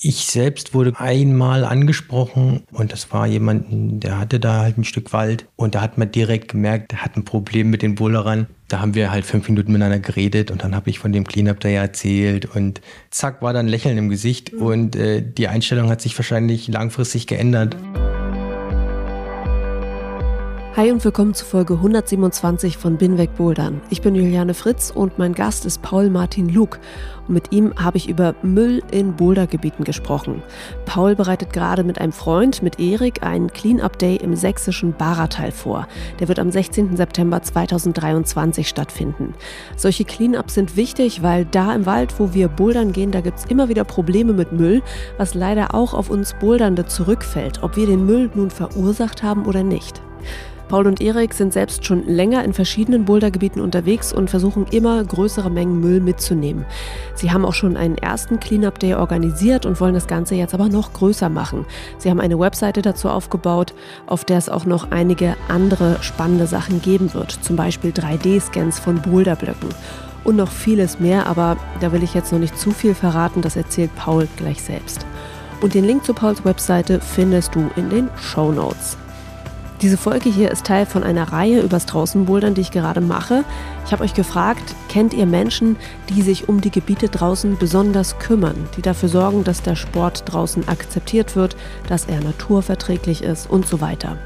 [0.00, 5.12] Ich selbst wurde einmal angesprochen und das war jemand, der hatte da halt ein Stück
[5.12, 8.46] Wald und da hat man direkt gemerkt, der hat ein Problem mit den Boulderern.
[8.68, 11.58] Da haben wir halt fünf Minuten miteinander geredet und dann habe ich von dem Cleanup
[11.58, 12.80] da ja erzählt und
[13.10, 17.26] zack war dann ein Lächeln im Gesicht und äh, die Einstellung hat sich wahrscheinlich langfristig
[17.26, 17.76] geändert.
[20.78, 23.80] Hi und willkommen zu Folge 127 von Binweg Bouldern.
[23.90, 26.78] Ich bin Juliane Fritz und mein Gast ist Paul Martin Luke.
[27.26, 30.40] Und mit ihm habe ich über Müll in Bouldergebieten gesprochen.
[30.86, 35.88] Paul bereitet gerade mit einem Freund, mit Erik, einen Clean-Up Day im sächsischen Baratal vor.
[36.20, 36.96] Der wird am 16.
[36.96, 39.34] September 2023 stattfinden.
[39.76, 43.46] Solche Clean-Ups sind wichtig, weil da im Wald, wo wir bouldern gehen, da gibt es
[43.46, 44.82] immer wieder Probleme mit Müll,
[45.16, 49.64] was leider auch auf uns Bouldernde zurückfällt, ob wir den Müll nun verursacht haben oder
[49.64, 50.00] nicht.
[50.68, 55.50] Paul und Erik sind selbst schon länger in verschiedenen Bouldergebieten unterwegs und versuchen immer größere
[55.50, 56.66] Mengen Müll mitzunehmen.
[57.14, 60.68] Sie haben auch schon einen ersten Cleanup Day organisiert und wollen das Ganze jetzt aber
[60.68, 61.64] noch größer machen.
[61.96, 63.72] Sie haben eine Webseite dazu aufgebaut,
[64.06, 69.00] auf der es auch noch einige andere spannende Sachen geben wird, zum Beispiel 3D-Scans von
[69.00, 69.70] Boulderblöcken
[70.24, 73.56] und noch vieles mehr, aber da will ich jetzt noch nicht zu viel verraten, das
[73.56, 75.06] erzählt Paul gleich selbst.
[75.62, 78.98] Und den Link zu Pauls Webseite findest du in den Show Notes.
[79.80, 83.44] Diese Folge hier ist Teil von einer Reihe übers Draußenbouldern, die ich gerade mache.
[83.86, 85.76] Ich habe euch gefragt, kennt ihr Menschen,
[86.08, 90.66] die sich um die Gebiete draußen besonders kümmern, die dafür sorgen, dass der Sport draußen
[90.66, 91.56] akzeptiert wird,
[91.88, 94.18] dass er naturverträglich ist und so weiter.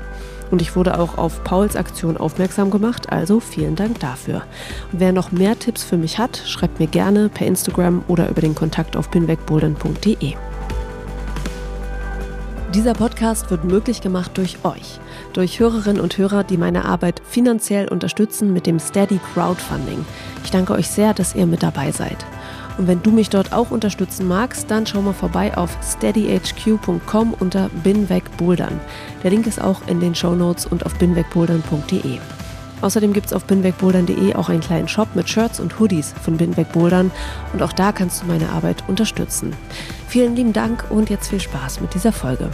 [0.51, 4.45] Und ich wurde auch auf Pauls Aktion aufmerksam gemacht, also vielen Dank dafür.
[4.91, 8.41] Und wer noch mehr Tipps für mich hat, schreibt mir gerne per Instagram oder über
[8.41, 10.33] den Kontakt auf pinwegbouldern.de.
[12.75, 14.99] Dieser Podcast wird möglich gemacht durch euch
[15.33, 20.05] durch Hörerinnen und Hörer, die meine Arbeit finanziell unterstützen mit dem Steady Crowdfunding.
[20.45, 22.25] Ich danke euch sehr, dass ihr mit dabei seid.
[22.79, 27.69] Und wenn du mich dort auch unterstützen magst, dann schau mal vorbei auf steadyhq.com unter
[27.83, 28.81] binwegbouldern.
[29.23, 32.19] Der Link ist auch in den Show Notes und auf binwegbouldern.de.
[32.81, 37.13] Außerdem gibt es auf binwegbouldern.de auch einen kleinen Shop mit Shirts und Hoodies von Binwegbouldern
[37.53, 39.55] und auch da kannst du meine Arbeit unterstützen.
[40.09, 42.51] Vielen lieben Dank und jetzt viel Spaß mit dieser Folge.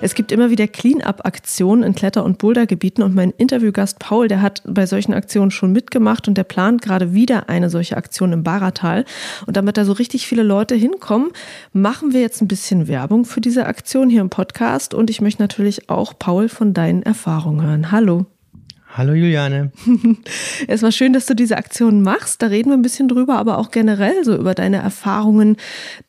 [0.00, 4.62] Es gibt immer wieder Clean-up-Aktionen in Kletter- und Bouldergebieten und mein Interviewgast Paul, der hat
[4.64, 9.04] bei solchen Aktionen schon mitgemacht und der plant gerade wieder eine solche Aktion im Baratal.
[9.46, 11.32] Und damit da so richtig viele Leute hinkommen,
[11.72, 15.42] machen wir jetzt ein bisschen Werbung für diese Aktion hier im Podcast und ich möchte
[15.42, 17.90] natürlich auch Paul von deinen Erfahrungen hören.
[17.90, 18.26] Hallo.
[18.90, 19.70] Hallo Juliane.
[20.66, 22.40] Erstmal schön, dass du diese Aktion machst.
[22.40, 25.56] Da reden wir ein bisschen drüber, aber auch generell so über deine Erfahrungen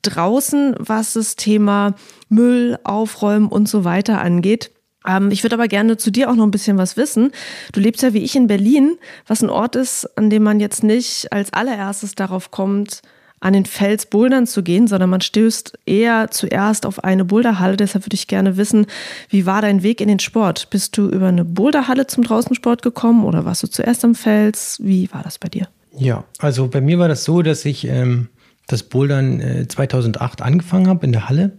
[0.01, 1.95] draußen, was das Thema
[2.29, 4.71] Müll, Aufräumen und so weiter angeht.
[5.05, 7.31] Ähm, ich würde aber gerne zu dir auch noch ein bisschen was wissen.
[7.73, 8.97] Du lebst ja wie ich in Berlin,
[9.27, 13.01] was ein Ort ist, an dem man jetzt nicht als allererstes darauf kommt,
[13.39, 17.77] an den Fels bouldern zu gehen, sondern man stößt eher zuerst auf eine Boulderhalle.
[17.77, 18.85] Deshalb würde ich gerne wissen,
[19.29, 20.69] wie war dein Weg in den Sport?
[20.69, 24.79] Bist du über eine Boulderhalle zum Draußensport gekommen oder warst du zuerst am Fels?
[24.81, 25.67] Wie war das bei dir?
[25.97, 28.29] Ja, also bei mir war das so, dass ich ähm,
[28.67, 31.57] das Bouldern äh, 2008 angefangen habe in der Halle.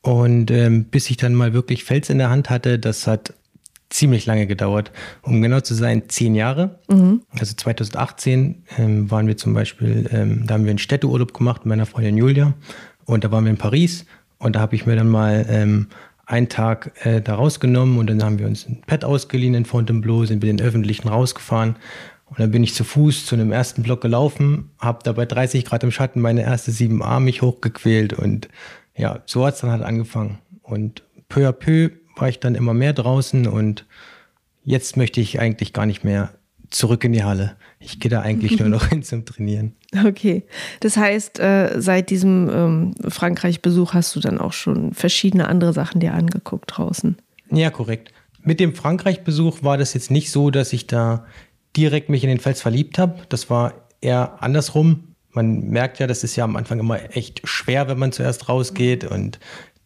[0.00, 3.34] Und ähm, bis ich dann mal wirklich Fels in der Hand hatte, das hat
[3.90, 4.92] ziemlich lange gedauert.
[5.22, 6.78] Um genau zu sein, zehn Jahre.
[6.88, 7.22] Mhm.
[7.38, 11.70] Also 2018 ähm, waren wir zum Beispiel, ähm, da haben wir einen Städteurlaub gemacht mit
[11.70, 12.54] meiner Freundin Julia.
[13.04, 14.04] Und da waren wir in Paris.
[14.38, 15.88] Und da habe ich mir dann mal ähm,
[16.26, 20.26] einen Tag äh, da rausgenommen und dann haben wir uns ein Pad ausgeliehen in Fontainebleau,
[20.26, 21.76] sind wir den öffentlichen rausgefahren.
[22.26, 25.64] Und dann bin ich zu Fuß zu einem ersten Block gelaufen, habe da bei 30
[25.64, 28.48] Grad im Schatten meine erste 7a mich hochgequält und
[28.94, 30.38] ja, so hat es dann halt angefangen.
[30.62, 33.84] Und peu à peu war ich dann immer mehr draußen und
[34.64, 36.30] jetzt möchte ich eigentlich gar nicht mehr
[36.70, 37.56] zurück in die Halle.
[37.80, 39.74] Ich gehe da eigentlich nur noch hin zum Trainieren.
[40.06, 40.42] Okay.
[40.80, 46.00] Das heißt, äh, seit diesem ähm, Frankreich-Besuch hast du dann auch schon verschiedene andere Sachen
[46.00, 47.16] dir angeguckt draußen.
[47.50, 48.12] Ja, korrekt.
[48.42, 51.26] Mit dem Frankreich-Besuch war das jetzt nicht so, dass ich da
[51.76, 53.20] direkt mich in den Fels verliebt habe.
[53.28, 55.04] Das war eher andersrum.
[55.30, 59.04] Man merkt ja, das ist ja am Anfang immer echt schwer, wenn man zuerst rausgeht
[59.04, 59.38] und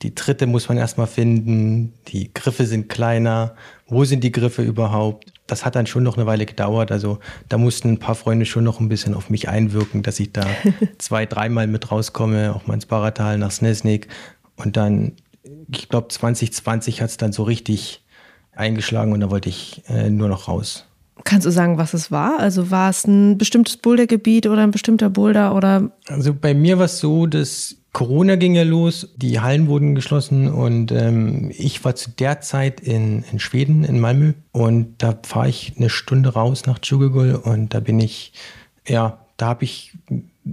[0.02, 3.54] die Tritte muss man erstmal finden, die Griffe sind kleiner,
[3.86, 5.32] wo sind die Griffe überhaupt?
[5.46, 6.90] Das hat dann schon noch eine Weile gedauert.
[6.90, 7.18] Also
[7.48, 10.46] da mussten ein paar Freunde schon noch ein bisschen auf mich einwirken, dass ich da
[10.98, 14.08] zwei, dreimal mit rauskomme, auch mal ins Baratal nach Snesnik.
[14.56, 15.12] Und dann
[15.70, 18.04] ich glaube 2020 hat es dann so richtig
[18.52, 20.86] eingeschlagen und da wollte ich äh, nur noch raus.
[21.24, 22.38] Kannst du sagen, was es war?
[22.38, 25.92] Also war es ein bestimmtes Bouldergebiet oder ein bestimmter Boulder oder?
[26.08, 30.48] Also bei mir war es so, dass Corona ging ja los, die Hallen wurden geschlossen
[30.48, 35.50] und ähm, ich war zu der Zeit in, in Schweden, in Malmö und da fahre
[35.50, 38.32] ich eine Stunde raus nach Tjugogul und da bin ich,
[38.88, 39.92] ja, da habe ich,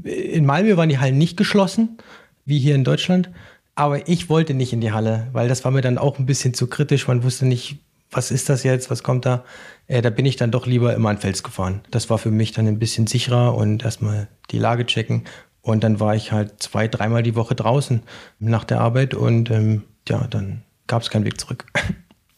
[0.03, 1.97] in Malmö waren die Hallen nicht geschlossen,
[2.45, 3.29] wie hier in Deutschland,
[3.73, 6.53] aber ich wollte nicht in die Halle, weil das war mir dann auch ein bisschen
[6.53, 7.79] zu kritisch, man wusste nicht,
[8.11, 9.45] was ist das jetzt, was kommt da?
[9.87, 11.81] Äh, da bin ich dann doch lieber immer an Fels gefahren.
[11.91, 15.25] Das war für mich dann ein bisschen sicherer und erstmal die Lage checken.
[15.61, 18.01] Und dann war ich halt zwei, dreimal die Woche draußen
[18.39, 21.65] nach der Arbeit und ähm, ja, dann gab es keinen Weg zurück.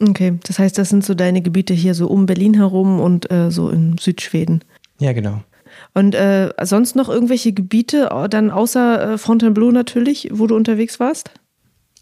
[0.03, 3.51] Okay, das heißt, das sind so deine Gebiete hier so um Berlin herum und äh,
[3.51, 4.63] so in Südschweden.
[4.99, 5.43] Ja, genau.
[5.93, 11.29] Und äh, sonst noch irgendwelche Gebiete, dann außer äh, Fontainebleau natürlich, wo du unterwegs warst?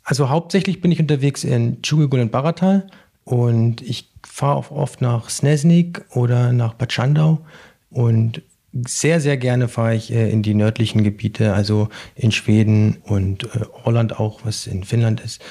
[0.04, 2.88] Also hauptsächlich bin ich unterwegs in Tschugegul und Baratal
[3.26, 7.42] und ich fahre auch oft nach Snesnik oder nach Bad Schandau
[7.90, 8.42] und
[8.74, 13.66] sehr, sehr gerne fahre ich äh, in die nördlichen Gebiete, also in Schweden und äh,
[13.84, 15.42] Holland auch, was in Finnland ist.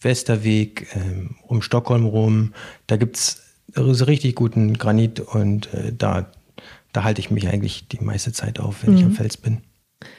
[0.00, 2.52] Westerweg, ähm, um Stockholm rum.
[2.86, 3.42] Da gibt es
[3.76, 6.30] richtig guten Granit und äh, da,
[6.92, 8.98] da halte ich mich eigentlich die meiste Zeit auf, wenn mhm.
[8.98, 9.58] ich am Fels bin.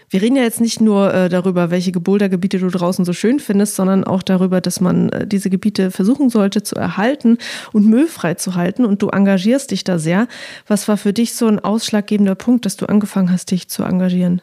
[0.09, 3.75] Wir reden ja jetzt nicht nur äh, darüber, welche Bouldergebiete du draußen so schön findest,
[3.75, 7.37] sondern auch darüber, dass man äh, diese Gebiete versuchen sollte zu erhalten
[7.73, 8.85] und müllfrei zu halten.
[8.85, 10.27] Und du engagierst dich da sehr.
[10.67, 14.41] Was war für dich so ein ausschlaggebender Punkt, dass du angefangen hast, dich zu engagieren?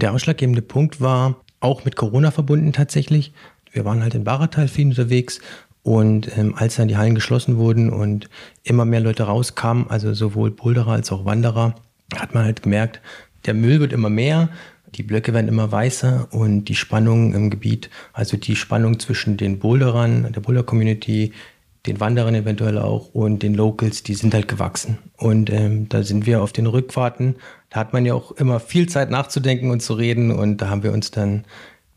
[0.00, 3.32] Der ausschlaggebende Punkt war auch mit Corona verbunden tatsächlich.
[3.70, 5.40] Wir waren halt in Baratal viel unterwegs
[5.82, 8.28] und ähm, als dann die Hallen geschlossen wurden und
[8.62, 11.74] immer mehr Leute rauskamen, also sowohl Boulderer als auch Wanderer,
[12.14, 13.00] hat man halt gemerkt,
[13.44, 14.48] der Müll wird immer mehr,
[14.94, 19.58] die Blöcke werden immer weißer und die Spannung im Gebiet, also die Spannung zwischen den
[19.58, 21.32] Boulderern, der Boulder-Community,
[21.86, 24.98] den Wanderern eventuell auch und den Locals, die sind halt gewachsen.
[25.16, 27.36] Und ähm, da sind wir auf den Rückfahrten.
[27.70, 30.30] Da hat man ja auch immer viel Zeit nachzudenken und zu reden.
[30.30, 31.44] Und da haben wir uns dann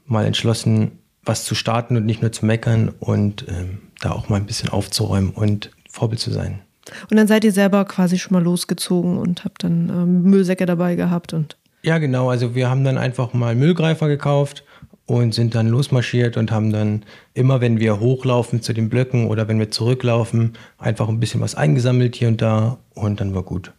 [0.05, 4.37] mal entschlossen, was zu starten und nicht nur zu meckern und ähm, da auch mal
[4.37, 6.61] ein bisschen aufzuräumen und Vorbild zu sein.
[7.09, 10.95] Und dann seid ihr selber quasi schon mal losgezogen und habt dann ähm, Müllsäcke dabei
[10.95, 11.57] gehabt und.
[11.83, 12.29] Ja, genau.
[12.29, 14.63] Also wir haben dann einfach mal Müllgreifer gekauft
[15.05, 17.03] und sind dann losmarschiert und haben dann
[17.33, 21.55] immer, wenn wir hochlaufen zu den Blöcken oder wenn wir zurücklaufen, einfach ein bisschen was
[21.55, 23.71] eingesammelt hier und da und dann war gut.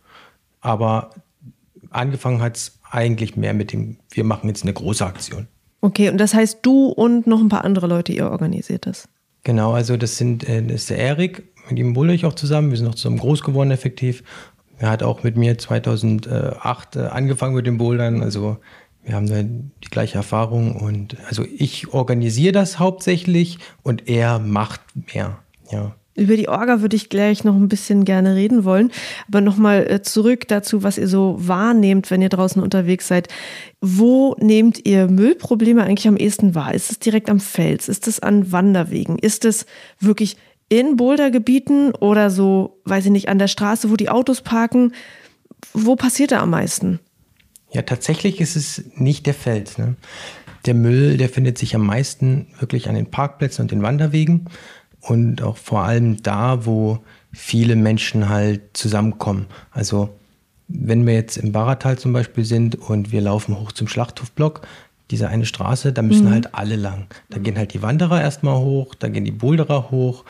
[0.61, 1.11] Aber
[1.91, 5.49] angefangen hat es eigentlich mehr mit dem, wir machen jetzt eine große Aktion.
[5.81, 9.09] Okay, und das heißt, du und noch ein paar andere Leute, ihr organisiert das?
[9.43, 12.71] Genau, also das sind äh, das ist der Erik, mit ihm bulle ich auch zusammen.
[12.71, 14.23] Wir sind auch zusammen groß geworden, effektiv.
[14.79, 18.23] Er hat auch mit mir 2008 äh, angefangen mit dem Bouldern.
[18.23, 18.59] Also
[19.03, 24.81] wir haben da die gleiche Erfahrung und also ich organisiere das hauptsächlich und er macht
[25.15, 25.39] mehr.
[25.71, 25.95] Ja.
[26.17, 28.91] Über die Orga würde ich gleich noch ein bisschen gerne reden wollen.
[29.29, 33.29] Aber nochmal äh, zurück dazu, was ihr so wahrnehmt, wenn ihr draußen unterwegs seid.
[33.83, 36.75] Wo nehmt ihr Müllprobleme eigentlich am ehesten wahr?
[36.75, 37.89] Ist es direkt am Fels?
[37.89, 39.19] Ist es an Wanderwegen?
[39.19, 39.67] Ist es
[40.01, 40.37] wirklich
[40.69, 44.93] in Bouldergebieten oder so, weiß ich nicht, an der Straße, wo die Autos parken?
[45.73, 47.01] Wo passiert da am meisten?
[47.73, 49.79] Ja, tatsächlich ist es nicht der Fels.
[49.79, 49.97] Ne?
[50.65, 54.47] Der Müll, der findet sich am meisten wirklich an den Parkplätzen und den Wanderwegen
[55.01, 56.99] und auch vor allem da, wo
[57.33, 59.47] viele Menschen halt zusammenkommen.
[59.71, 60.11] Also
[60.69, 64.67] wenn wir jetzt im Baratal zum Beispiel sind und wir laufen hoch zum Schlachthofblock,
[65.11, 66.33] diese eine Straße, da müssen mhm.
[66.33, 67.07] halt alle lang.
[67.31, 70.25] Da gehen halt die Wanderer erstmal hoch, da gehen die Boulderer hoch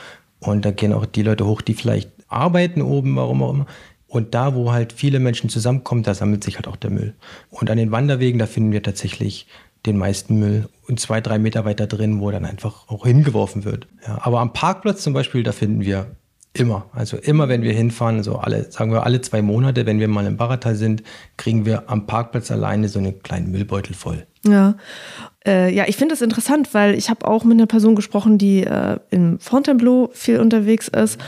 [0.53, 3.67] und da gehen auch die Leute hoch, die vielleicht arbeiten oben, warum auch immer.
[4.09, 7.15] Und da, wo halt viele Menschen zusammenkommen, da sammelt sich halt auch der Müll.
[7.51, 9.47] Und an den Wanderwegen, da finden wir tatsächlich
[9.85, 13.87] den meisten Müll und zwei, drei Meter weiter drin, wo dann einfach auch hingeworfen wird.
[14.07, 16.17] Ja, aber am Parkplatz zum Beispiel, da finden wir
[16.53, 20.09] immer, also immer, wenn wir hinfahren, so alle, sagen wir alle zwei Monate, wenn wir
[20.09, 21.03] mal im Baratal sind,
[21.37, 24.27] kriegen wir am Parkplatz alleine so einen kleinen Müllbeutel voll.
[24.53, 24.77] Ja,
[25.47, 28.65] äh, ja, ich finde das interessant, weil ich habe auch mit einer Person gesprochen, die
[28.65, 31.21] äh, in Fontainebleau viel unterwegs ist.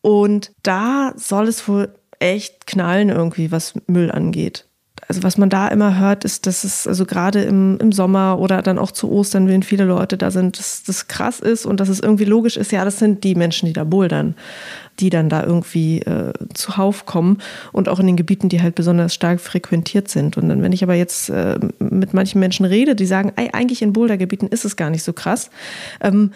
[0.00, 4.67] Und da soll es wohl echt knallen irgendwie, was Müll angeht.
[5.06, 8.62] Also was man da immer hört, ist, dass es also gerade im, im Sommer oder
[8.62, 11.88] dann auch zu Ostern, wenn viele Leute da sind, dass das krass ist und dass
[11.88, 14.34] es irgendwie logisch ist, ja, das sind die Menschen, die da bouldern
[15.00, 17.38] die dann da irgendwie äh, zuhauf kommen
[17.72, 20.36] und auch in den Gebieten, die halt besonders stark frequentiert sind.
[20.36, 23.82] Und dann, wenn ich aber jetzt äh, mit manchen Menschen rede, die sagen, ey, eigentlich
[23.82, 25.50] in Bouldergebieten ist es gar nicht so krass,
[26.00, 26.32] ähm,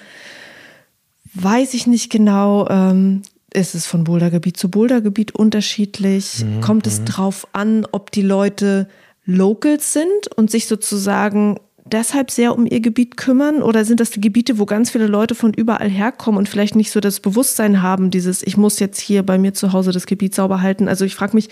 [1.35, 3.23] weiß ich nicht genau, ähm,
[3.53, 6.45] ist es von Bouldergebiet zu Bouldergebiet unterschiedlich?
[6.45, 6.61] Mhm.
[6.61, 7.05] Kommt es mhm.
[7.07, 8.89] drauf an, ob die Leute
[9.25, 14.21] Locals sind und sich sozusagen deshalb sehr um ihr Gebiet kümmern oder sind das die
[14.21, 18.11] Gebiete, wo ganz viele Leute von überall herkommen und vielleicht nicht so das Bewusstsein haben,
[18.11, 20.89] dieses ich muss jetzt hier bei mir zu Hause das Gebiet sauber halten?
[20.89, 21.49] Also ich frage mich,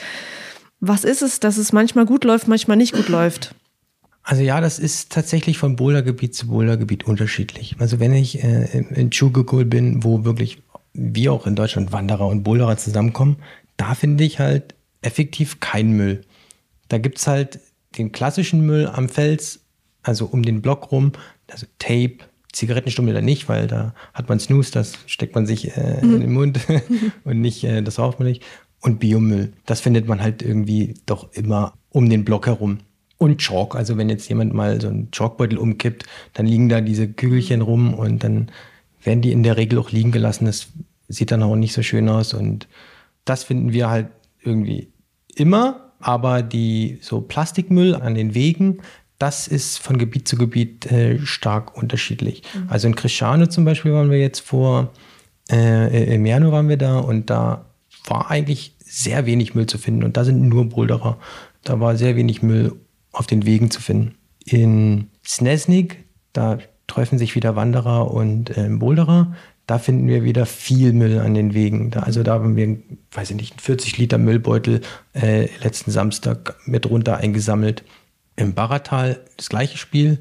[0.80, 3.54] was ist es, dass es manchmal gut läuft, manchmal nicht gut läuft?
[4.22, 7.76] Also ja, das ist tatsächlich von Bouldergebiet zu Bouldergebiet unterschiedlich.
[7.78, 12.42] Also wenn ich äh, in Chugukul bin, wo wirklich wie auch in Deutschland Wanderer und
[12.42, 13.36] Boulderer zusammenkommen,
[13.76, 16.22] da finde ich halt effektiv keinen Müll.
[16.88, 17.60] Da gibt es halt
[17.96, 19.60] den klassischen Müll am Fels,
[20.02, 21.12] also um den Block rum,
[21.50, 22.18] also Tape,
[22.52, 26.14] Zigarettenstummel da nicht, weil da hat man Snooze, das steckt man sich äh, mhm.
[26.14, 26.60] in den Mund
[27.24, 28.42] und nicht, äh, das raucht man nicht.
[28.80, 32.78] Und Biomüll, das findet man halt irgendwie doch immer um den Block herum.
[33.18, 37.06] Und Chalk, also wenn jetzt jemand mal so einen Chalkbeutel umkippt, dann liegen da diese
[37.06, 38.50] Kügelchen rum und dann
[39.02, 40.46] werden die in der Regel auch liegen gelassen.
[40.46, 40.68] Das
[41.08, 42.68] sieht dann auch nicht so schön aus und
[43.24, 44.08] das finden wir halt
[44.40, 44.92] irgendwie
[45.34, 48.78] immer, aber die so Plastikmüll an den Wegen,
[49.18, 52.42] das ist von Gebiet zu Gebiet äh, stark unterschiedlich.
[52.54, 52.66] Mhm.
[52.68, 54.92] Also in Cristiano zum Beispiel waren wir jetzt vor,
[55.50, 57.66] äh, im Januar waren wir da und da
[58.06, 61.18] war eigentlich sehr wenig Müll zu finden und da sind nur Boulderer.
[61.64, 62.74] Da war sehr wenig Müll
[63.12, 64.14] auf den Wegen zu finden.
[64.44, 66.58] In Snesnik, da
[66.90, 69.34] treffen sich wieder Wanderer und äh, Boulderer.
[69.66, 71.90] Da finden wir wieder viel Müll an den Wegen.
[71.92, 72.78] Da, also da haben wir,
[73.12, 74.80] weiß ich nicht, 40 Liter Müllbeutel
[75.14, 77.84] äh, letzten Samstag mit runter eingesammelt.
[78.34, 80.18] Im Baratal das gleiche Spiel.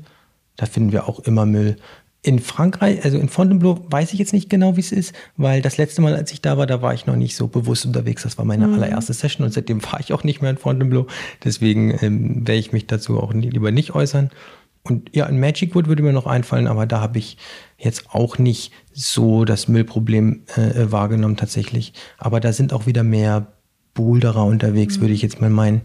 [0.55, 1.77] Da finden wir auch immer Müll.
[2.21, 5.77] In Frankreich, also in Fontainebleau, weiß ich jetzt nicht genau, wie es ist, weil das
[5.77, 8.23] letzte Mal, als ich da war, da war ich noch nicht so bewusst unterwegs.
[8.23, 8.75] Das war meine mhm.
[8.75, 11.07] allererste Session und seitdem fahre ich auch nicht mehr in Fontainebleau.
[11.43, 14.29] Deswegen ähm, werde ich mich dazu auch nie, lieber nicht äußern.
[14.83, 17.37] Und ja, in Magic Wood würde mir noch einfallen, aber da habe ich
[17.77, 21.93] jetzt auch nicht so das Müllproblem äh, wahrgenommen tatsächlich.
[22.17, 23.47] Aber da sind auch wieder mehr
[23.93, 25.01] Boulderer unterwegs, mhm.
[25.01, 25.81] würde ich jetzt mal meinen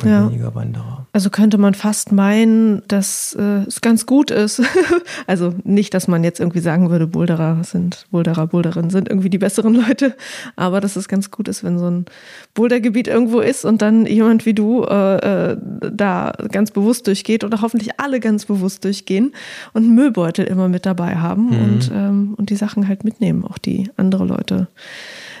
[0.00, 0.28] und ja.
[0.28, 1.06] weniger Wanderer.
[1.12, 4.62] Also könnte man fast meinen, dass äh, es ganz gut ist.
[5.26, 9.38] also nicht, dass man jetzt irgendwie sagen würde, Boulderer sind, Boulderer, Boulderinnen sind irgendwie die
[9.38, 10.14] besseren Leute,
[10.56, 12.06] aber dass es ganz gut ist, wenn so ein
[12.54, 15.56] Bouldergebiet irgendwo ist und dann jemand wie du äh, äh,
[15.92, 19.32] da ganz bewusst durchgeht oder hoffentlich alle ganz bewusst durchgehen
[19.72, 21.62] und einen Müllbeutel immer mit dabei haben mhm.
[21.62, 24.68] und, ähm, und die Sachen halt mitnehmen, auch die andere Leute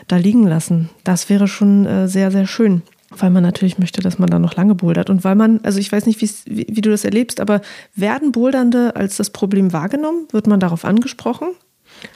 [0.08, 0.90] da liegen lassen.
[1.04, 2.82] Das wäre schon äh, sehr, sehr schön
[3.18, 5.10] weil man natürlich möchte, dass man da noch lange bouldert.
[5.10, 7.60] Und weil man, also ich weiß nicht, wie, wie du das erlebst, aber
[7.94, 10.26] werden Bouldernde als das Problem wahrgenommen?
[10.30, 11.48] Wird man darauf angesprochen?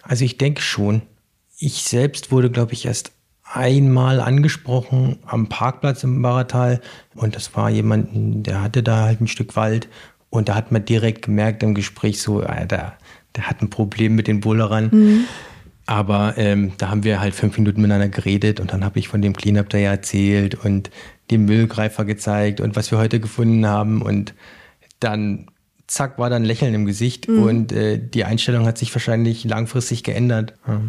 [0.02, 1.02] Also ich denke schon.
[1.58, 3.12] Ich selbst wurde, glaube ich, erst
[3.52, 6.80] einmal angesprochen am Parkplatz im Baratal.
[7.14, 9.88] Und das war jemand, der hatte da halt ein Stück Wald.
[10.30, 12.98] Und da hat man direkt gemerkt im Gespräch so, äh, der,
[13.36, 14.90] der hat ein Problem mit den Boulderern.
[14.92, 15.24] Mhm.
[15.86, 19.22] Aber ähm, da haben wir halt fünf Minuten miteinander geredet und dann habe ich von
[19.22, 20.90] dem Cleanup Day erzählt und
[21.30, 24.02] den Müllgreifer gezeigt und was wir heute gefunden haben.
[24.02, 24.34] Und
[24.98, 25.46] dann,
[25.86, 27.42] zack, war dann Lächeln im Gesicht mhm.
[27.42, 30.54] und äh, die Einstellung hat sich wahrscheinlich langfristig geändert.
[30.66, 30.80] Ja.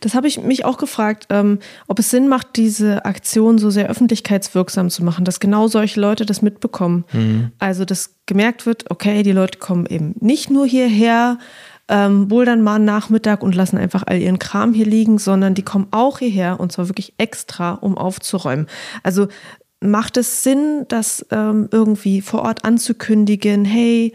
[0.00, 3.88] Das habe ich mich auch gefragt, ähm, ob es Sinn macht, diese Aktion so sehr
[3.88, 7.04] öffentlichkeitswirksam zu machen, dass genau solche Leute das mitbekommen.
[7.12, 7.52] Mhm.
[7.60, 11.38] Also, dass gemerkt wird, okay, die Leute kommen eben nicht nur hierher,
[11.90, 15.62] ähm, bouldern mal einen Nachmittag und lassen einfach all ihren Kram hier liegen, sondern die
[15.62, 18.66] kommen auch hierher und zwar wirklich extra, um aufzuräumen.
[19.02, 19.28] Also
[19.80, 24.14] macht es Sinn, das ähm, irgendwie vor Ort anzukündigen, hey,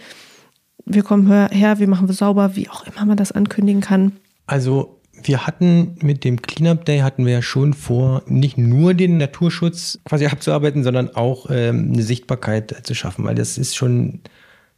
[0.85, 4.13] wir kommen her, wir machen wir sauber, wie auch immer man das ankündigen kann?
[4.45, 9.17] Also wir hatten mit dem Cleanup Day hatten wir ja schon vor, nicht nur den
[9.17, 14.21] Naturschutz quasi abzuarbeiten, sondern auch ähm, eine Sichtbarkeit zu schaffen, weil das ist schon,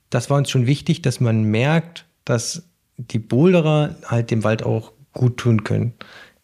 [0.10, 2.67] das war uns schon wichtig, dass man merkt, dass
[2.98, 5.94] die Boulderer halt dem Wald auch gut tun können.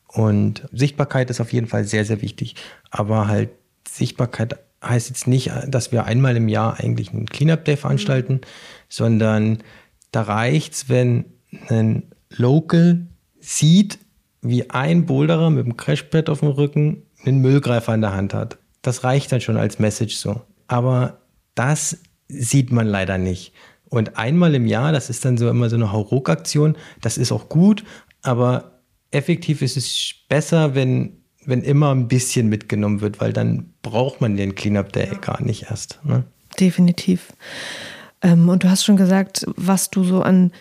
[0.07, 2.55] Und Sichtbarkeit ist auf jeden Fall sehr, sehr wichtig.
[2.91, 3.49] Aber halt
[3.87, 8.41] Sichtbarkeit heißt jetzt nicht, dass wir einmal im Jahr eigentlich einen Cleanup Day veranstalten, mhm.
[8.89, 9.57] sondern
[10.11, 11.25] da reicht's, wenn
[11.69, 13.07] ein Local
[13.39, 13.99] sieht,
[14.41, 18.57] wie ein Boulderer mit dem Crashpad auf dem Rücken einen Müllgreifer in der Hand hat.
[18.81, 20.41] Das reicht dann schon als Message so.
[20.67, 21.21] Aber
[21.55, 23.53] das sieht man leider nicht.
[23.93, 27.47] Und einmal im Jahr, das ist dann so immer so eine Hauruck-Aktion, das ist auch
[27.47, 27.83] gut,
[28.23, 28.81] aber
[29.11, 34.35] effektiv ist es besser, wenn, wenn immer ein bisschen mitgenommen wird, weil dann braucht man
[34.35, 35.17] den Cleanup Day ja.
[35.19, 35.99] gar nicht erst.
[36.03, 36.23] Ne?
[36.59, 37.33] Definitiv.
[38.23, 40.51] Ähm, und du hast schon gesagt, was du so an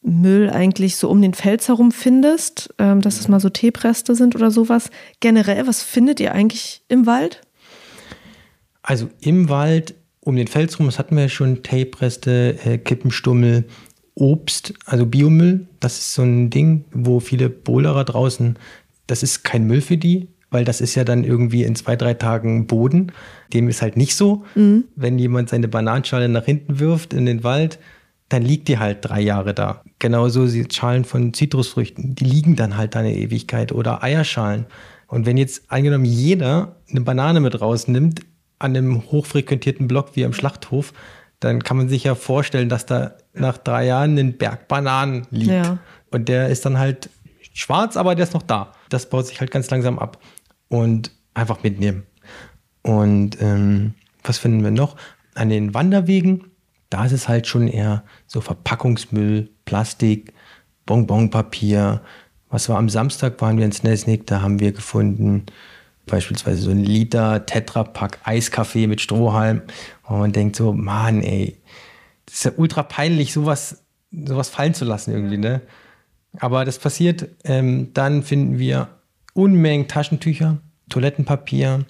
[0.00, 4.34] Müll eigentlich so um den Fels herum findest, ähm, dass es mal so Teepreste sind
[4.34, 4.88] oder sowas.
[5.20, 7.42] Generell, was findet ihr eigentlich im Wald?
[8.80, 9.94] Also im Wald
[10.28, 13.64] um den Fels rum, das hatten wir ja schon, Tape-Reste, äh, Kippenstummel,
[14.14, 15.66] Obst, also Biomüll.
[15.80, 18.58] Das ist so ein Ding, wo viele Boulderer draußen,
[19.06, 22.12] das ist kein Müll für die, weil das ist ja dann irgendwie in zwei, drei
[22.12, 23.10] Tagen Boden.
[23.54, 24.44] Dem ist halt nicht so.
[24.54, 24.84] Mhm.
[24.96, 27.78] Wenn jemand seine Bananenschale nach hinten wirft in den Wald,
[28.28, 29.82] dann liegt die halt drei Jahre da.
[29.98, 34.66] Genauso die Schalen von Zitrusfrüchten, die liegen dann halt eine Ewigkeit oder Eierschalen.
[35.06, 38.20] Und wenn jetzt angenommen jeder eine Banane mit rausnimmt,
[38.58, 40.92] an einem hochfrequentierten Block wie am Schlachthof,
[41.40, 45.52] dann kann man sich ja vorstellen, dass da nach drei Jahren ein Berg Bananen liegt.
[45.52, 45.78] Ja.
[46.10, 47.10] Und der ist dann halt
[47.52, 48.72] schwarz, aber der ist noch da.
[48.88, 50.18] Das baut sich halt ganz langsam ab.
[50.68, 52.02] Und einfach mitnehmen.
[52.82, 54.96] Und ähm, was finden wir noch?
[55.34, 56.44] An den Wanderwegen
[56.90, 60.32] da ist es halt schon eher so Verpackungsmüll, Plastik,
[60.86, 62.00] Bonbonpapier.
[62.48, 65.46] Was war am Samstag, waren wir in Snesnik, da haben wir gefunden,
[66.08, 69.62] beispielsweise so ein Liter Tetrapack Eiskaffee mit Strohhalm.
[70.04, 71.56] Und man denkt so, Mann, ey,
[72.26, 75.62] das ist ja ultra peinlich, sowas, sowas fallen zu lassen irgendwie, ne?
[76.40, 77.28] Aber das passiert.
[77.44, 78.88] Ähm, dann finden wir
[79.34, 81.86] Unmengen Taschentücher, Toilettenpapier,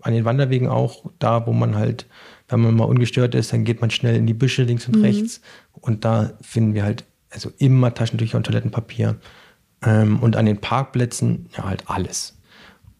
[0.00, 2.06] an den Wanderwegen auch, da wo man halt
[2.52, 5.04] wenn man mal ungestört ist, dann geht man schnell in die Büsche links und mhm.
[5.04, 5.40] rechts.
[5.72, 9.16] Und da finden wir halt also immer Taschentücher und Toilettenpapier.
[9.82, 12.38] Ähm, und an den Parkplätzen ja halt alles.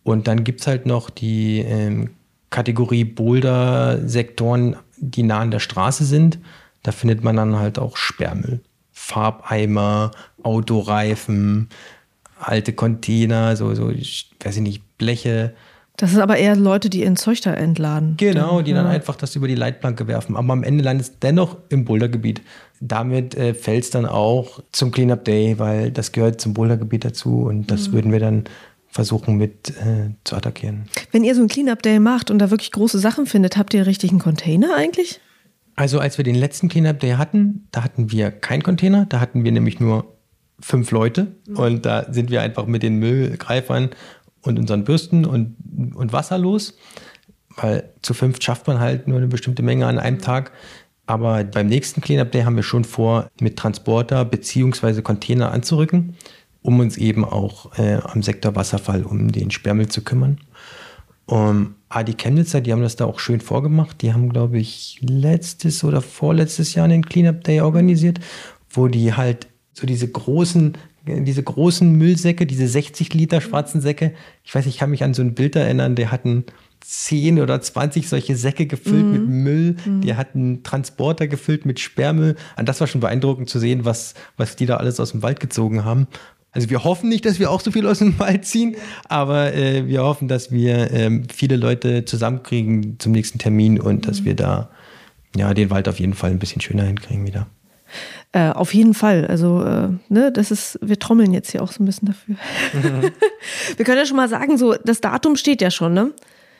[0.04, 2.11] Und dann gibt es halt noch die ähm,
[2.50, 6.38] Kategorie Boulder-Sektoren, die nah an der Straße sind.
[6.82, 8.61] Da findet man dann halt auch Sperrmüll.
[8.92, 10.11] Farbeimer,
[10.42, 11.68] Autoreifen,
[12.38, 15.54] alte Container, so, so, ich weiß ich nicht, Bleche.
[15.97, 18.14] Das sind aber eher Leute, die ihren Zeug da entladen.
[18.16, 20.37] Genau, die dann einfach das über die Leitplanke werfen.
[20.37, 22.42] Aber am Ende landet es dennoch im Bouldergebiet.
[22.80, 27.42] Damit äh, fällt es dann auch zum Cleanup Day, weil das gehört zum Bouldergebiet dazu
[27.42, 27.92] und das mhm.
[27.92, 28.44] würden wir dann
[28.92, 30.84] versuchen mit äh, zu attackieren.
[31.11, 33.87] Wenn ihr so ein Cleanup Day macht und da wirklich große Sachen findet, habt ihr
[33.87, 35.18] richtig einen Container eigentlich?
[35.75, 39.44] Also als wir den letzten Cleanup Day hatten, da hatten wir keinen Container, da hatten
[39.44, 40.14] wir nämlich nur
[40.61, 41.56] fünf Leute mhm.
[41.56, 43.90] und da sind wir einfach mit den Müllgreifern
[44.42, 45.56] und unseren Bürsten und,
[45.94, 46.76] und Wasser los,
[47.56, 50.52] weil zu fünf schafft man halt nur eine bestimmte Menge an einem Tag.
[51.06, 55.02] Aber beim nächsten Cleanup Day haben wir schon vor, mit Transporter bzw.
[55.02, 56.16] Container anzurücken,
[56.62, 60.38] um uns eben auch äh, am Sektor Wasserfall um den Sperrmüll zu kümmern.
[61.27, 64.03] Um, ah, die Chemnitzer, die haben das da auch schön vorgemacht.
[64.03, 68.18] Die haben, glaube ich, letztes oder vorletztes Jahr einen Cleanup Day organisiert,
[68.70, 74.14] wo die halt so diese großen diese großen Müllsäcke, diese 60 Liter schwarzen Säcke.
[74.44, 76.44] Ich weiß, ich kann mich an so ein Bild erinnern, der hatten
[76.81, 79.12] 10 oder 20 solche Säcke gefüllt mhm.
[79.12, 79.77] mit Müll.
[79.85, 80.01] Mhm.
[80.03, 82.37] Die hatten Transporter gefüllt mit Sperrmüll.
[82.57, 85.40] Und das war schon beeindruckend zu sehen, was, was die da alles aus dem Wald
[85.40, 86.07] gezogen haben.
[86.52, 88.76] Also wir hoffen nicht, dass wir auch so viel aus dem Wald ziehen,
[89.08, 94.00] aber äh, wir hoffen, dass wir ähm, viele Leute zusammenkriegen zum nächsten Termin und mhm.
[94.02, 94.70] dass wir da
[95.34, 97.46] ja den Wald auf jeden Fall ein bisschen schöner hinkriegen wieder.
[98.32, 99.26] Äh, auf jeden Fall.
[99.26, 102.36] Also, äh, ne, das ist, wir trommeln jetzt hier auch so ein bisschen dafür.
[102.72, 103.10] Mhm.
[103.76, 106.12] wir können ja schon mal sagen, so, das Datum steht ja schon, ne?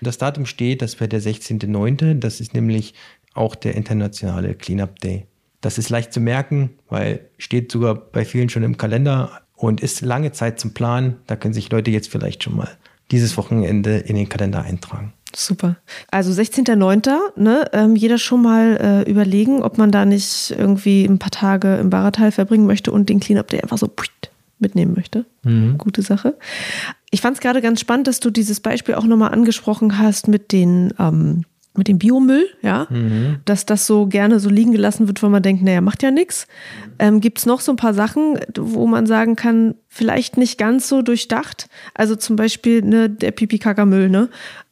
[0.03, 2.19] Das Datum steht, das wäre der 16.09.
[2.19, 2.95] Das ist nämlich
[3.35, 5.27] auch der internationale Cleanup Day.
[5.61, 10.01] Das ist leicht zu merken, weil steht sogar bei vielen schon im Kalender und ist
[10.01, 11.19] lange Zeit zum Planen.
[11.29, 12.69] Da können sich Leute jetzt vielleicht schon mal
[13.13, 15.13] dieses Wochenende in den Kalender eintragen.
[15.35, 15.77] Super.
[16.11, 17.71] Also 16.09., ne?
[17.73, 21.91] Ähm, jeder schon mal äh, überlegen, ob man da nicht irgendwie ein paar Tage im
[21.91, 23.89] Baratal verbringen möchte und den Cleanup Day einfach so
[24.59, 25.27] mitnehmen möchte.
[25.45, 25.79] Mhm.
[25.79, 26.37] Gute Sache.
[27.13, 30.51] Ich fand es gerade ganz spannend, dass du dieses Beispiel auch nochmal angesprochen hast mit
[30.51, 31.45] den ähm,
[31.75, 33.39] mit dem Biomüll, ja, mhm.
[33.47, 36.47] dass das so gerne so liegen gelassen wird, weil man denkt, naja, macht ja nichts.
[36.99, 40.89] Ähm, Gibt es noch so ein paar Sachen, wo man sagen kann, vielleicht nicht ganz
[40.89, 41.69] so durchdacht?
[41.95, 44.29] Also zum Beispiel ne, der Pipi-Kaka-Müll, ne?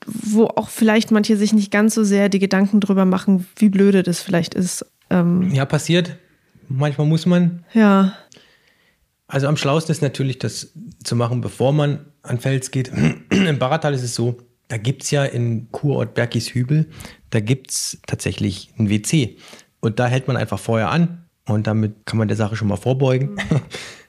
[0.07, 4.03] wo auch vielleicht manche sich nicht ganz so sehr die Gedanken drüber machen, wie blöde
[4.03, 4.85] das vielleicht ist.
[5.09, 6.17] Ähm, ja, passiert.
[6.69, 7.65] Manchmal muss man.
[7.73, 8.15] Ja.
[9.27, 12.93] Also am schlausten ist natürlich, das zu machen, bevor man an Fels geht.
[13.31, 14.39] Im Baratal ist es so,
[14.70, 16.88] da gibt es ja in Kurort Bergishübel,
[17.30, 19.37] da gibt es tatsächlich ein WC.
[19.80, 22.76] Und da hält man einfach vorher an und damit kann man der Sache schon mal
[22.76, 23.35] vorbeugen.
[23.35, 23.61] Mhm.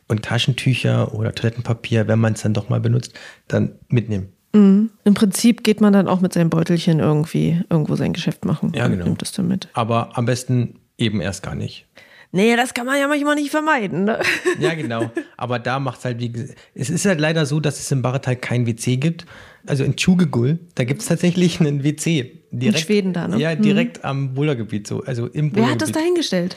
[0.07, 4.33] Und Taschentücher oder Toilettenpapier, wenn man es dann doch mal benutzt, dann mitnehmen.
[4.51, 4.89] Mhm.
[5.05, 8.73] Im Prinzip geht man dann auch mit seinem Beutelchen irgendwie irgendwo sein Geschäft machen.
[8.75, 9.05] Ja, genau.
[9.05, 9.69] Nimmt es dann mit.
[9.71, 11.87] Aber am besten eben erst gar nicht.
[12.33, 14.05] Nee, das kann man ja manchmal nicht vermeiden.
[14.05, 14.19] Ne?
[14.59, 15.11] Ja, genau.
[15.37, 16.31] Aber da macht es halt, wie
[16.73, 19.25] es ist halt leider so, dass es im Baratal kein WC gibt.
[19.67, 22.39] Also in Tschugegul, da gibt es tatsächlich einen WC.
[22.51, 23.37] Direkt, in Schweden da, ne?
[23.37, 24.09] Ja, direkt mhm.
[24.09, 25.03] am Bouldergebiet so.
[25.03, 26.55] Also im Wer hat das da hingestellt?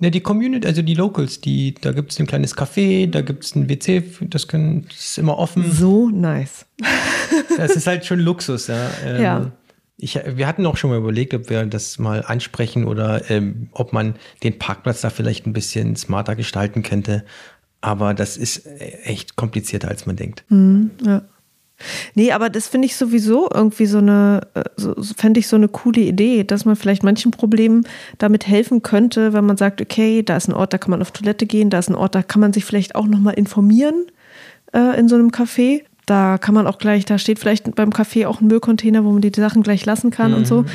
[0.00, 3.44] Ja, die Community, also die Locals, die, da gibt es ein kleines Café, da gibt
[3.44, 5.68] es ein WC, das, können, das ist immer offen.
[5.72, 6.66] So nice.
[7.56, 8.90] das ist halt schon Luxus, ja.
[9.04, 9.52] Ähm, ja.
[10.00, 13.92] Ich, wir hatten auch schon mal überlegt, ob wir das mal ansprechen oder ähm, ob
[13.92, 17.24] man den Parkplatz da vielleicht ein bisschen smarter gestalten könnte.
[17.80, 18.66] Aber das ist
[19.04, 20.44] echt komplizierter, als man denkt.
[20.48, 21.22] Mhm, ja.
[22.14, 25.68] Nee, aber das finde ich sowieso irgendwie so eine, äh, so, fände ich so eine
[25.68, 27.86] coole Idee, dass man vielleicht manchen Problemen
[28.18, 31.12] damit helfen könnte, wenn man sagt, okay, da ist ein Ort, da kann man auf
[31.12, 34.06] Toilette gehen, da ist ein Ort, da kann man sich vielleicht auch nochmal informieren
[34.72, 35.82] äh, in so einem Café.
[36.08, 39.20] Da kann man auch gleich, da steht vielleicht beim Café auch ein Müllcontainer, wo man
[39.20, 40.36] die Sachen gleich lassen kann mhm.
[40.38, 40.62] und so.
[40.62, 40.68] Mhm.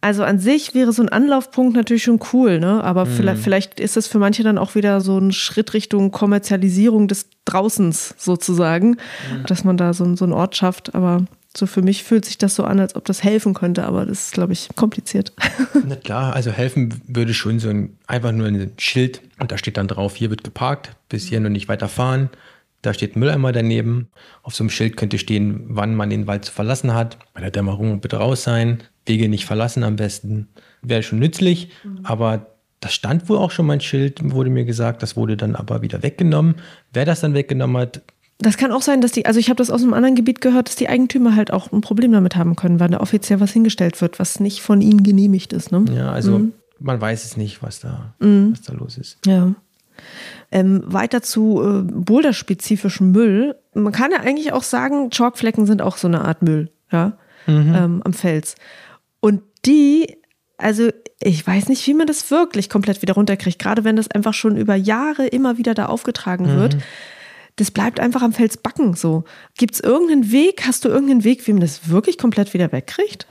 [0.00, 2.82] Also an sich wäre so ein Anlaufpunkt natürlich schon cool, ne?
[2.82, 3.10] Aber mhm.
[3.10, 7.30] vielleicht, vielleicht ist das für manche dann auch wieder so ein Schritt Richtung Kommerzialisierung des
[7.44, 9.46] Draußens sozusagen, mhm.
[9.46, 10.96] dass man da so, so einen Ort schafft.
[10.96, 14.04] Aber so für mich fühlt sich das so an, als ob das helfen könnte, aber
[14.04, 15.32] das ist, glaube ich, kompliziert.
[15.86, 19.76] Na klar, also helfen würde schon so ein, einfach nur ein Schild und da steht
[19.76, 22.30] dann drauf, hier wird geparkt, bis hier und nicht weiter fahren.
[22.82, 24.08] Da steht Mülleimer daneben.
[24.42, 27.18] Auf so einem Schild könnte stehen, wann man den Wald zu verlassen hat.
[27.32, 28.82] Bei der Dämmerung bitte raus sein.
[29.06, 30.48] Wege nicht verlassen am besten.
[30.82, 32.00] Wäre schon nützlich, mhm.
[32.04, 32.46] aber
[32.80, 35.02] das stand wohl auch schon mein Schild, wurde mir gesagt.
[35.02, 36.56] Das wurde dann aber wieder weggenommen.
[36.92, 38.02] Wer das dann weggenommen hat,
[38.38, 40.68] das kann auch sein, dass die, also ich habe das aus einem anderen Gebiet gehört,
[40.68, 44.00] dass die Eigentümer halt auch ein Problem damit haben können, weil da offiziell was hingestellt
[44.00, 45.70] wird, was nicht von ihnen genehmigt ist.
[45.70, 45.84] Ne?
[45.94, 46.52] Ja, also mhm.
[46.80, 48.52] man weiß es nicht, was da, mhm.
[48.52, 49.18] was da los ist.
[49.26, 49.54] Ja.
[50.50, 53.56] Ähm, weiter zu äh, boulderspezifischen Müll.
[53.74, 57.74] Man kann ja eigentlich auch sagen, Chalkflecken sind auch so eine Art Müll, ja, mhm.
[57.74, 58.56] ähm, am Fels.
[59.20, 60.18] Und die,
[60.58, 64.34] also ich weiß nicht, wie man das wirklich komplett wieder runterkriegt, gerade wenn das einfach
[64.34, 66.58] schon über Jahre immer wieder da aufgetragen mhm.
[66.58, 66.76] wird.
[67.56, 69.24] Das bleibt einfach am Fels backen so.
[69.58, 73.26] Gibt es irgendeinen Weg, hast du irgendeinen Weg, wie man das wirklich komplett wieder wegkriegt?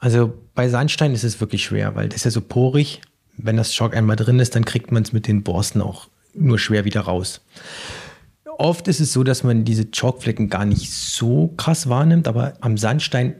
[0.00, 3.00] Also bei Sandstein ist es wirklich schwer, weil das ist ja so porig.
[3.38, 6.58] Wenn das Chalk einmal drin ist, dann kriegt man es mit den Borsten auch nur
[6.58, 7.40] schwer wieder raus.
[8.58, 12.76] Oft ist es so, dass man diese Chalkflecken gar nicht so krass wahrnimmt, aber am
[12.76, 13.36] Sandstein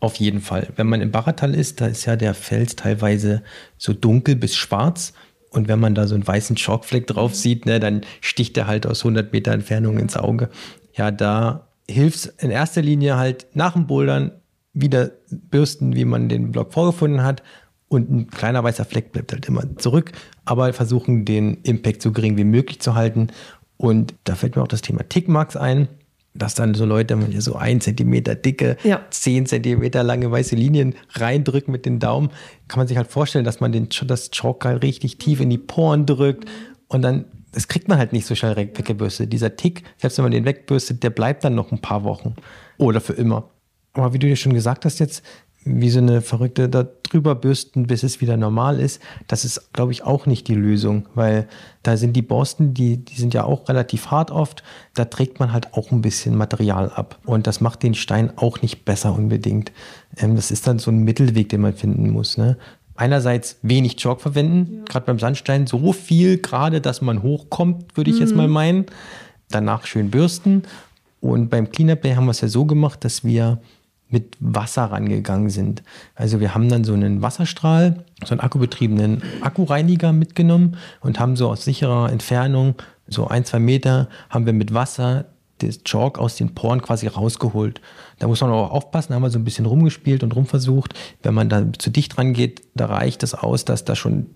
[0.00, 0.68] auf jeden Fall.
[0.76, 3.42] Wenn man im Baratal ist, da ist ja der Fels teilweise
[3.76, 5.12] so dunkel bis schwarz.
[5.50, 8.86] Und wenn man da so einen weißen Chalkfleck drauf sieht, ne, dann sticht er halt
[8.86, 10.48] aus 100 Meter Entfernung ins Auge.
[10.94, 14.32] Ja, da hilft es in erster Linie halt nach dem Bouldern
[14.72, 17.42] wieder bürsten, wie man den Block vorgefunden hat
[17.94, 20.12] und ein kleiner weißer Fleck bleibt halt immer zurück,
[20.44, 23.28] aber versuchen den Impact so gering wie möglich zu halten.
[23.76, 25.88] Und da fällt mir auch das Thema Tickmarks ein,
[26.34, 29.00] dass dann so Leute so ein Zentimeter dicke, ja.
[29.10, 32.30] zehn Zentimeter lange weiße Linien reindrücken mit den Daumen.
[32.66, 35.58] Kann man sich halt vorstellen, dass man den, das Chalk halt richtig tief in die
[35.58, 36.48] Poren drückt
[36.88, 39.32] und dann das kriegt man halt nicht so schnell weggebürstet.
[39.32, 42.34] Dieser Tick, selbst wenn man den wegbürstet, der bleibt dann noch ein paar Wochen
[42.78, 43.48] oder für immer.
[43.92, 45.22] Aber wie du dir schon gesagt hast jetzt,
[45.64, 49.92] wie so eine Verrückte da drüber bürsten, bis es wieder normal ist, das ist, glaube
[49.92, 51.48] ich, auch nicht die Lösung, weil
[51.82, 54.62] da sind die Borsten, die, die sind ja auch relativ hart oft,
[54.94, 58.62] da trägt man halt auch ein bisschen Material ab und das macht den Stein auch
[58.62, 59.72] nicht besser unbedingt.
[60.16, 62.36] Ähm, das ist dann so ein Mittelweg, den man finden muss.
[62.36, 62.58] Ne?
[62.96, 64.84] Einerseits wenig Chalk verwenden, ja.
[64.84, 68.22] gerade beim Sandstein, so viel gerade, dass man hochkommt, würde ich mhm.
[68.22, 68.86] jetzt mal meinen.
[69.50, 70.64] Danach schön bürsten
[71.20, 73.58] und beim Cleanup Day haben wir es ja so gemacht, dass wir
[74.08, 75.82] mit Wasser rangegangen sind.
[76.14, 81.48] Also wir haben dann so einen Wasserstrahl, so einen akkubetriebenen Akkureiniger mitgenommen und haben so
[81.48, 82.74] aus sicherer Entfernung,
[83.08, 85.26] so ein, zwei Meter, haben wir mit Wasser
[85.58, 87.80] das Chalk aus den Poren quasi rausgeholt.
[88.18, 90.94] Da muss man auch aufpassen, da haben wir so ein bisschen rumgespielt und rumversucht.
[91.22, 94.26] Wenn man da zu dicht rangeht, da reicht es aus, dass da schon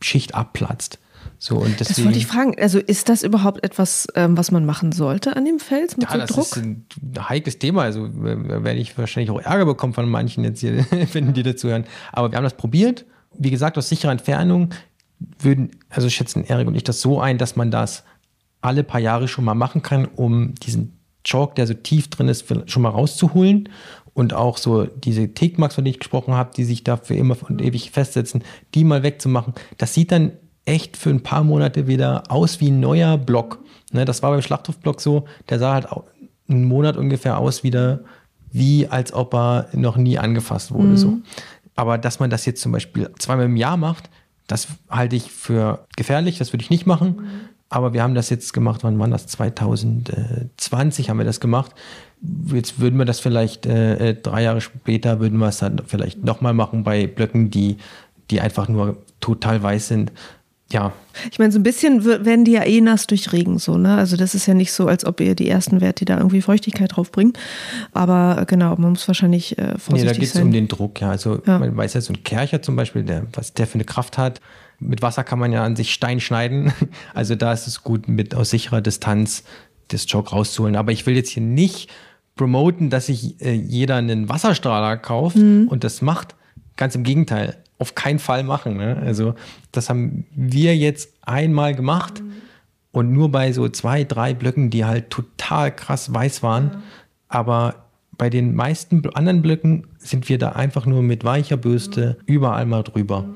[0.00, 0.98] Schicht abplatzt.
[1.44, 2.54] So, und deswegen, das wollte ich fragen.
[2.58, 6.12] Also ist das überhaupt etwas, ähm, was man machen sollte an dem Fels mit ja,
[6.12, 6.46] so das Druck?
[6.46, 6.86] ist ein
[7.18, 7.82] heikles Thema.
[7.82, 11.84] Also werde ich wahrscheinlich auch Ärger bekommen von manchen jetzt hier, wenn die dazu hören.
[12.12, 13.04] Aber wir haben das probiert.
[13.36, 14.70] Wie gesagt, aus sicherer Entfernung
[15.38, 18.04] würden, also schätzen Erik und ich das so ein, dass man das
[18.62, 22.46] alle paar Jahre schon mal machen kann, um diesen Chalk, der so tief drin ist,
[22.70, 23.68] schon mal rauszuholen
[24.14, 27.36] und auch so diese Tickmarks, von denen ich gesprochen habe, die sich da für immer
[27.46, 28.42] und ewig festsetzen,
[28.74, 29.52] die mal wegzumachen.
[29.76, 30.32] Das sieht dann
[30.64, 33.60] echt für ein paar Monate wieder aus wie ein neuer Block.
[33.92, 35.86] Ne, das war beim Schlachthofblock so, der sah halt
[36.48, 38.00] einen Monat ungefähr aus wieder,
[38.50, 40.88] wie als ob er noch nie angefasst wurde.
[40.88, 40.96] Mhm.
[40.96, 41.18] So.
[41.76, 44.10] Aber dass man das jetzt zum Beispiel zweimal im Jahr macht,
[44.46, 47.16] das halte ich für gefährlich, das würde ich nicht machen.
[47.16, 47.40] Mhm.
[47.68, 49.26] Aber wir haben das jetzt gemacht, wann war das?
[49.26, 51.72] 2020 haben wir das gemacht.
[52.52, 56.24] Jetzt würden wir das vielleicht äh, äh, drei Jahre später, würden wir es dann vielleicht
[56.24, 57.78] nochmal machen bei Blöcken, die,
[58.30, 60.12] die einfach nur total weiß sind
[60.74, 60.92] ja.
[61.30, 63.96] Ich meine, so ein bisschen werden die ja eh nass durch Regen so, ne?
[63.96, 66.96] Also das ist ja nicht so, als ob ihr die ersten Werte da irgendwie Feuchtigkeit
[66.96, 67.32] draufbringen.
[67.92, 71.00] Aber äh, genau, man muss wahrscheinlich äh, vorsichtig nee, da geht es um den Druck,
[71.00, 71.10] ja.
[71.10, 71.60] Also ja.
[71.60, 74.40] man weiß ja, so ein Kercher zum Beispiel, der, was der für eine Kraft hat.
[74.80, 76.72] Mit Wasser kann man ja an sich Stein schneiden.
[77.14, 79.44] Also da ist es gut, mit aus sicherer Distanz
[79.88, 80.74] das Jog rauszuholen.
[80.74, 81.88] Aber ich will jetzt hier nicht
[82.34, 85.68] promoten, dass sich äh, jeder einen Wasserstrahler kauft mhm.
[85.68, 86.34] und das macht.
[86.76, 88.76] Ganz im Gegenteil auf keinen Fall machen.
[88.76, 88.96] Ne?
[89.04, 89.34] Also
[89.72, 92.32] das haben wir jetzt einmal gemacht mhm.
[92.92, 96.64] und nur bei so zwei, drei Blöcken, die halt total krass weiß waren.
[96.64, 96.82] Mhm.
[97.28, 97.74] Aber
[98.16, 102.82] bei den meisten anderen Blöcken sind wir da einfach nur mit weicher Bürste überall mal
[102.82, 103.26] drüber.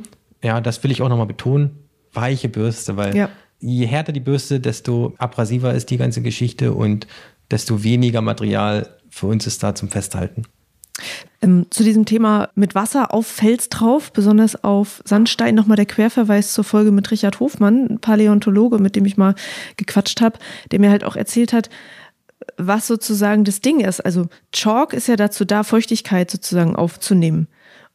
[0.43, 1.71] Ja, das will ich auch nochmal betonen.
[2.13, 3.29] Weiche Bürste, weil Ja.
[3.61, 7.07] je härter die Bürste, desto abrasiver ist die ganze Geschichte und
[7.51, 10.45] desto weniger Material für uns ist da zum Festhalten.
[11.41, 16.53] Ähm, zu diesem Thema mit Wasser auf Fels drauf, besonders auf Sandstein, nochmal der Querverweis
[16.53, 19.35] zur Folge mit Richard Hofmann, Paläontologe, mit dem ich mal
[19.77, 20.39] gequatscht habe,
[20.71, 21.71] der mir halt auch erzählt hat,
[22.57, 24.01] was sozusagen das Ding ist.
[24.01, 27.49] Also Chalk ist ja dazu da, Feuchtigkeit sozusagen aufzunehmen.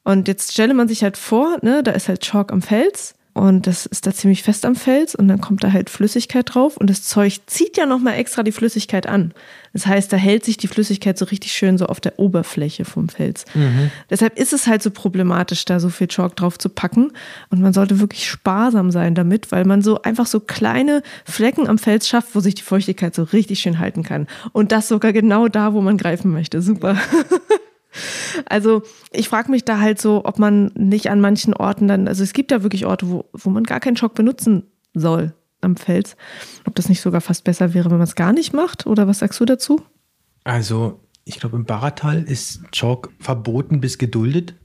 [0.04, 3.66] Und jetzt stelle man sich halt vor, ne, da ist halt Chalk am Fels und
[3.66, 6.90] das ist da ziemlich fest am Fels und dann kommt da halt Flüssigkeit drauf und
[6.90, 9.34] das Zeug zieht ja nochmal extra die Flüssigkeit an.
[9.74, 13.10] Das heißt, da hält sich die Flüssigkeit so richtig schön so auf der Oberfläche vom
[13.10, 13.46] Fels.
[14.12, 17.12] Deshalb ist es halt so problematisch, da so viel Chalk drauf zu packen
[17.50, 21.80] und man sollte wirklich sparsam sein damit, weil man so einfach so kleine Flecken am
[21.80, 24.28] Fels schafft, wo sich die Feuchtigkeit so richtig schön halten kann.
[24.52, 26.62] Und das sogar genau da, wo man greifen möchte.
[26.62, 26.98] Super.
[28.46, 32.24] Also ich frage mich da halt so, ob man nicht an manchen Orten dann, also
[32.24, 36.16] es gibt ja wirklich Orte, wo, wo man gar keinen Schock benutzen soll am Fels.
[36.66, 38.86] Ob das nicht sogar fast besser wäre, wenn man es gar nicht macht?
[38.86, 39.82] Oder was sagst du dazu?
[40.44, 44.56] Also, ich glaube, im Baratal ist Chalk verboten bis geduldet.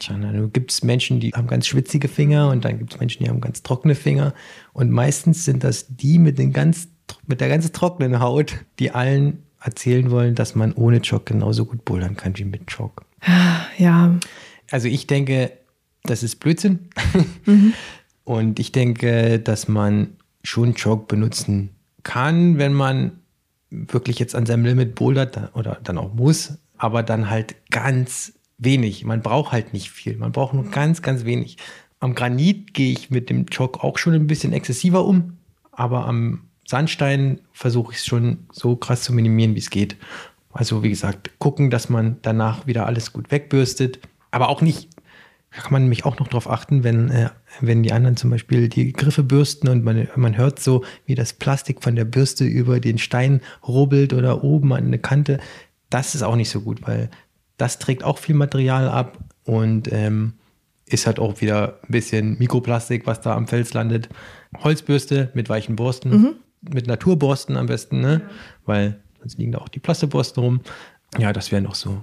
[0.00, 3.00] Tja, na, du gibt es Menschen, die haben ganz schwitzige Finger und dann gibt es
[3.00, 4.34] Menschen, die haben ganz trockene Finger.
[4.72, 6.88] Und meistens sind das die mit, den ganz,
[7.26, 11.84] mit der ganz trockenen Haut, die allen erzählen wollen, dass man ohne Chalk genauso gut
[11.84, 13.02] bouldern kann wie mit Chalk.
[13.78, 14.14] Ja,
[14.70, 15.52] Also ich denke,
[16.02, 16.90] das ist Blödsinn.
[18.24, 21.70] Und ich denke, dass man schon Chalk benutzen
[22.02, 23.20] kann, wenn man
[23.70, 29.04] wirklich jetzt an seinem Limit bouldert oder dann auch muss, aber dann halt ganz wenig.
[29.04, 30.16] Man braucht halt nicht viel.
[30.16, 31.56] Man braucht nur ganz, ganz wenig.
[32.00, 35.38] Am Granit gehe ich mit dem Chalk auch schon ein bisschen exzessiver um,
[35.72, 39.96] aber am Sandstein versuche ich es schon so krass zu minimieren, wie es geht.
[40.52, 43.98] Also wie gesagt, gucken, dass man danach wieder alles gut wegbürstet,
[44.30, 44.88] aber auch nicht
[45.54, 48.68] da kann man nämlich auch noch drauf achten, wenn, äh, wenn die anderen zum Beispiel
[48.68, 52.80] die Griffe bürsten und man, man hört so, wie das Plastik von der Bürste über
[52.80, 55.38] den Stein rubbelt oder oben an eine Kante.
[55.90, 57.08] Das ist auch nicht so gut, weil
[57.56, 60.32] das trägt auch viel Material ab und ähm,
[60.86, 64.08] ist halt auch wieder ein bisschen Mikroplastik, was da am Fels landet.
[64.58, 66.36] Holzbürste mit weichen Borsten,
[66.72, 68.22] mit Naturborsten am besten, ne?
[68.66, 70.60] weil sonst liegen da auch die Plastikborsten rum.
[71.18, 72.02] Ja, das wäre noch so.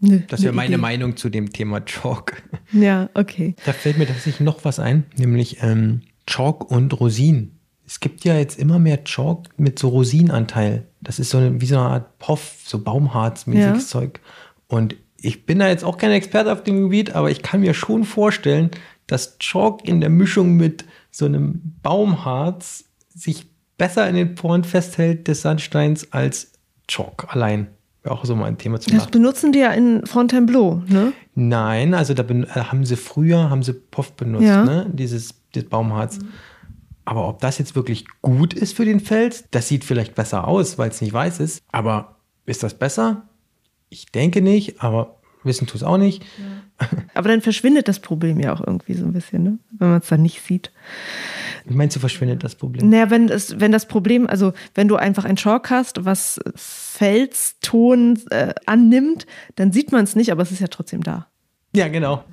[0.00, 0.20] nö.
[0.28, 0.80] Das wäre eine meine Idee.
[0.82, 2.42] Meinung zu dem Thema Chalk.
[2.72, 3.54] Ja, okay.
[3.64, 7.58] Da fällt mir tatsächlich noch was ein, nämlich ähm, Chalk und Rosinen.
[7.86, 10.86] Es gibt ja jetzt immer mehr Chalk mit so Rosinenanteil.
[11.02, 14.00] Das ist so eine, wie so eine Art Poff, so Baumharzmäßiges Ja.
[14.00, 14.20] Zeug.
[14.68, 17.74] Und ich bin da jetzt auch kein Experte auf dem Gebiet, aber ich kann mir
[17.74, 18.70] schon vorstellen,
[19.06, 23.46] dass Chalk in der Mischung mit so einem Baumharz sich
[23.78, 26.52] besser in den Poren festhält des Sandsteins als
[26.88, 27.68] Chalk allein.
[28.02, 31.12] Wäre auch so mal ein Thema zum Das benutzen die ja in Fontainebleau, ne?
[31.34, 34.64] Nein, also da ben- äh, haben sie früher, haben sie Poff benutzt, Ja.
[34.64, 34.86] ne?
[34.92, 36.18] Dieses, dieses Baumharz.
[37.06, 40.78] Aber ob das jetzt wirklich gut ist für den Fels, das sieht vielleicht besser aus,
[40.78, 41.62] weil es nicht weiß ist.
[41.72, 43.28] Aber ist das besser?
[43.90, 45.13] Ich denke nicht, aber
[45.44, 46.24] wissen tut es auch nicht.
[47.14, 49.58] Aber dann verschwindet das Problem ja auch irgendwie so ein bisschen, ne?
[49.70, 50.72] Wenn man es dann nicht sieht.
[51.64, 52.90] Wie meinst du, verschwindet das Problem?
[52.90, 58.18] Naja, wenn, es, wenn das Problem, also wenn du einfach ein Chalk hast, was Felston
[58.30, 61.28] äh, annimmt, dann sieht man es nicht, aber es ist ja trotzdem da.
[61.74, 62.24] Ja, genau.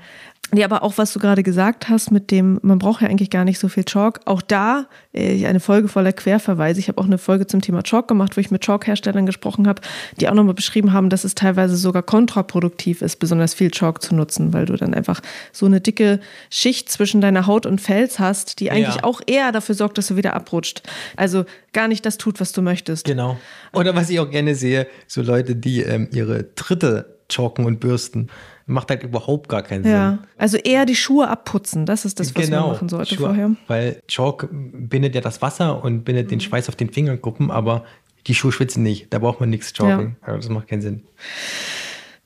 [0.54, 3.46] Nee, aber auch was du gerade gesagt hast mit dem, man braucht ja eigentlich gar
[3.46, 4.20] nicht so viel Chalk.
[4.26, 6.80] Auch da äh, eine Folge voller Querverweise.
[6.80, 9.82] Ich habe auch eine Folge zum Thema Chalk gemacht, wo ich mit Chalk-Herstellern gesprochen habe,
[10.20, 14.14] die auch nochmal beschrieben haben, dass es teilweise sogar kontraproduktiv ist, besonders viel Chalk zu
[14.14, 15.22] nutzen, weil du dann einfach
[15.54, 19.04] so eine dicke Schicht zwischen deiner Haut und Fels hast, die eigentlich Ja.
[19.04, 20.84] auch eher dafür sorgt, dass du wieder abrutscht.
[21.16, 23.06] Also gar nicht das tut, was du möchtest.
[23.06, 23.38] Genau.
[23.74, 28.28] Oder was ich auch gerne sehe, so Leute, die ähm, ihre Tritte chalken und bürsten.
[28.68, 29.92] Macht halt überhaupt gar keinen Sinn.
[29.92, 31.86] Ja, also eher die Schuhe abputzen.
[31.86, 33.52] Das ist das, was man machen sollte Schuhe, vorher.
[33.68, 36.30] Weil Chalk bindet ja das Wasser und bindet Mhm.
[36.30, 37.84] den Schweiß auf den Fingerkuppen, aber
[38.28, 39.08] die Schuhe schwitzen nicht.
[39.12, 40.16] Da braucht man nichts chalken.
[40.22, 41.02] Also das macht keinen Sinn.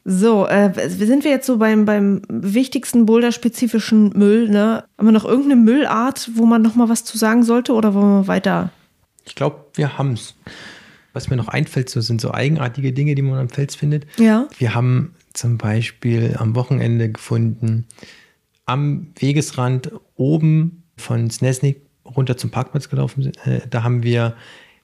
[0.07, 4.83] So, äh, sind wir jetzt so beim, beim wichtigsten Boulder-spezifischen Müll, ne?
[4.99, 8.21] Haben wir noch irgendeine Müllart, wo man noch mal was zu sagen sollte oder wollen
[8.21, 8.69] wir weiter?
[9.25, 10.35] Ich glaube, wir haben es.
[11.13, 14.05] Was mir noch einfällt, so sind so eigenartige Dinge, die man am Fels findet.
[14.19, 14.47] Ja.
[14.59, 17.85] Wir haben zum Beispiel am Wochenende gefunden,
[18.65, 23.45] am Wegesrand oben von Snesnik runter zum Parkplatz gelaufen sind.
[23.45, 24.35] Äh, da haben wir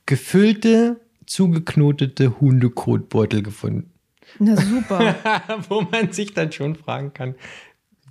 [0.06, 3.92] gefüllte, zugeknotete Hundekotbeutel gefunden.
[4.40, 5.16] Na super.
[5.70, 7.36] Wo man sich dann schon fragen kann,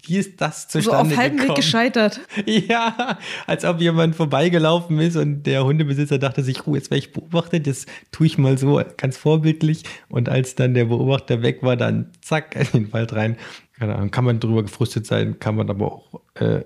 [0.07, 2.21] wie ist das So zustande auf halbem Weg gescheitert.
[2.47, 7.13] Ja, als ob jemand vorbeigelaufen ist und der Hundebesitzer dachte sich, oh, jetzt werde ich
[7.13, 9.85] beobachtet, jetzt tue ich mal so ganz vorbildlich.
[10.09, 13.37] Und als dann der Beobachter weg war, dann zack, in den Wald rein.
[13.79, 16.21] Keine Ahnung, kann man drüber gefrustet sein, kann man aber auch.
[16.35, 16.61] Äh,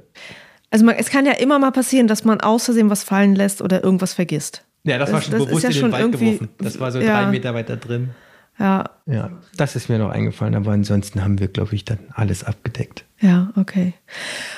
[0.71, 3.63] Also man, es kann ja immer mal passieren, dass man aus Versehen was fallen lässt
[3.63, 4.65] oder irgendwas vergisst.
[4.85, 6.49] ja, das, war Das- schon das bewusst ja in den Wald irgendwie- geworfen.
[6.59, 7.23] Das war so ja.
[7.23, 8.11] drei Meter weiter drin.
[8.59, 12.45] Ja, Ja, das ist mir noch eingefallen, aber ansonsten haben wir, glaube ich, dann alles
[12.45, 13.05] abgedeckt.
[13.25, 13.95] Ja, okay.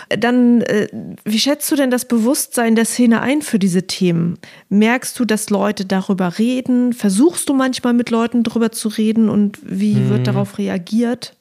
[0.08, 0.88] Dann, äh,
[1.24, 4.38] wie schätzt du denn das Bewusstsein der Szene ein für diese Themen?
[4.68, 6.92] Merkst du, dass Leute darüber reden?
[6.92, 10.08] Versuchst du manchmal mit Leuten darüber zu reden und wie Mhm.
[10.10, 11.36] wird darauf reagiert?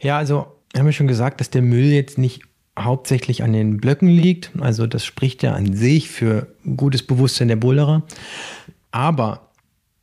[0.00, 2.42] Ja, also haben wir schon gesagt, dass der Müll jetzt nicht
[2.76, 4.50] hauptsächlich an den Blöcken liegt.
[4.58, 8.02] Also das spricht ja an sich für gutes Bewusstsein der Boulderer.
[8.90, 9.50] Aber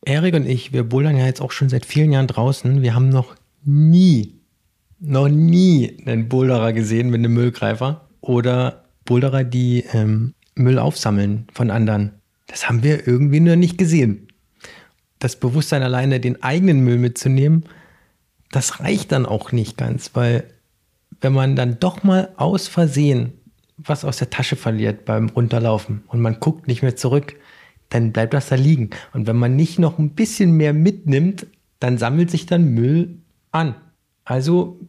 [0.06, 2.82] Erik und ich, wir bouldern ja jetzt auch schon seit vielen Jahren draußen.
[2.82, 4.41] Wir haben noch nie,
[5.02, 11.72] noch nie einen Boulderer gesehen mit einem Müllgreifer oder Boulderer, die ähm, Müll aufsammeln von
[11.72, 12.12] anderen.
[12.48, 14.28] Das haben wir irgendwie nur nicht gesehen.
[15.20, 17.66] Das Bewusstsein alleine, den eigenen Müll mitzunehmen,
[18.52, 20.46] das reicht dann auch nicht ganz, weil
[21.20, 23.34] wenn man dann doch mal aus Versehen
[23.88, 27.36] was aus der Tasche verliert beim Runterlaufen und man guckt nicht mehr zurück,
[27.90, 28.92] dann bleibt das da liegen.
[29.14, 31.48] Und wenn man nicht noch ein bisschen mehr mitnimmt,
[31.80, 33.18] dann sammelt sich dann Müll
[33.52, 33.76] an.
[34.24, 34.80] Also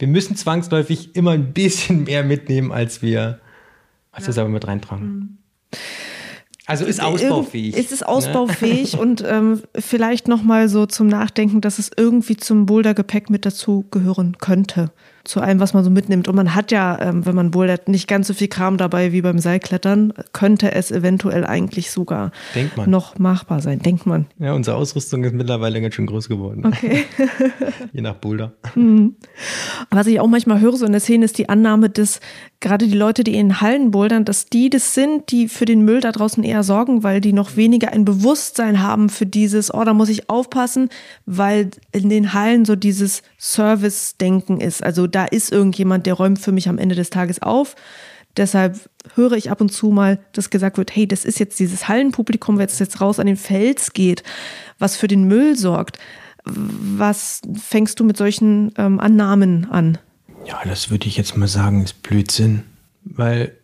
[0.00, 3.40] wir müssen zwangsläufig immer ein bisschen mehr mitnehmen, als wir,
[4.12, 5.38] als wir selber mit reintragen.
[6.66, 7.74] Also ist ausbaufähig.
[7.74, 8.08] Irgend- Es ist ne?
[8.08, 13.84] ausbaufähig und ähm, vielleicht nochmal so zum Nachdenken, dass es irgendwie zum Bouldergepäck mit dazu
[13.90, 14.90] gehören könnte.
[15.24, 16.28] Zu allem, was man so mitnimmt.
[16.28, 19.22] Und man hat ja, ähm, wenn man bouldert, nicht ganz so viel Kram dabei wie
[19.22, 20.12] beim Seilklettern.
[20.32, 22.32] Könnte es eventuell eigentlich sogar
[22.86, 24.26] noch machbar sein, denkt man.
[24.38, 26.64] Ja, unsere Ausrüstung ist mittlerweile ganz schön groß geworden.
[26.66, 27.04] Okay.
[27.92, 28.52] Je nach Boulder.
[29.90, 32.20] Was ich auch manchmal höre so in der Szene ist die Annahme, dass
[32.60, 36.00] gerade die Leute, die in Hallen bouldern, dass die das sind, die für den Müll
[36.00, 39.94] da draußen eher sorgen, weil die noch weniger ein Bewusstsein haben für dieses, oh, da
[39.94, 40.90] muss ich aufpassen,
[41.26, 44.82] weil in den Hallen so dieses Service-Denken ist.
[44.82, 47.76] Also da ist irgendjemand, der räumt für mich am Ende des Tages auf.
[48.36, 51.88] Deshalb höre ich ab und zu mal, dass gesagt wird, hey, das ist jetzt dieses
[51.88, 54.22] Hallenpublikum, wenn es jetzt raus an den Fels geht,
[54.78, 55.98] was für den Müll sorgt.
[56.44, 59.98] Was fängst du mit solchen ähm, Annahmen an?
[60.46, 62.62] Ja, das würde ich jetzt mal sagen, ist Blödsinn.
[63.02, 63.56] Weil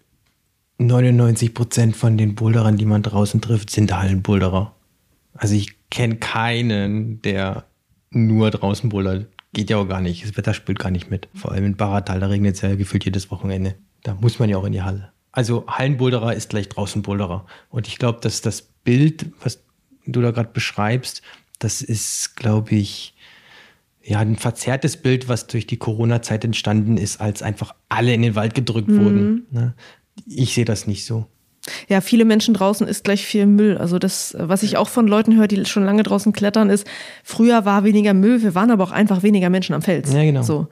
[0.79, 4.75] 99 Prozent von den Boulderern, die man draußen trifft, sind Hallenboulderer.
[5.35, 7.65] Also ich kenne keinen, der
[8.11, 9.27] nur draußen bouldert.
[9.57, 10.23] Geht ja auch gar nicht.
[10.23, 11.31] Das Wetter spielt gar nicht mit.
[11.33, 13.75] Vor allem in Baratal, da regnet es ja gefühlt jedes Wochenende.
[14.03, 15.13] Da muss man ja auch in die Halle.
[15.33, 17.47] Also Hallenboulderer ist gleich draußen Boulderer.
[17.71, 19.65] Und ich glaube, dass das Bild, was
[20.05, 21.23] du da gerade beschreibst,
[21.59, 23.15] das ist, glaube ich,
[24.03, 28.35] ja, ein verzerrtes Bild, was durch die Corona-Zeit entstanden ist, als einfach alle in den
[28.35, 29.47] Wald gedrückt wurden.
[29.51, 29.75] Ne?
[30.27, 31.29] Ich sehe das nicht so.
[31.89, 33.79] Ja, viele Menschen draußen ist gleich viel Müll.
[33.79, 36.87] Also das, was ich auch von Leuten höre, die schon lange draußen klettern, ist,
[37.23, 40.13] früher war weniger Müll, wir waren aber auch einfach weniger Menschen am Fels.
[40.13, 40.43] Ja, genau.
[40.43, 40.69] So.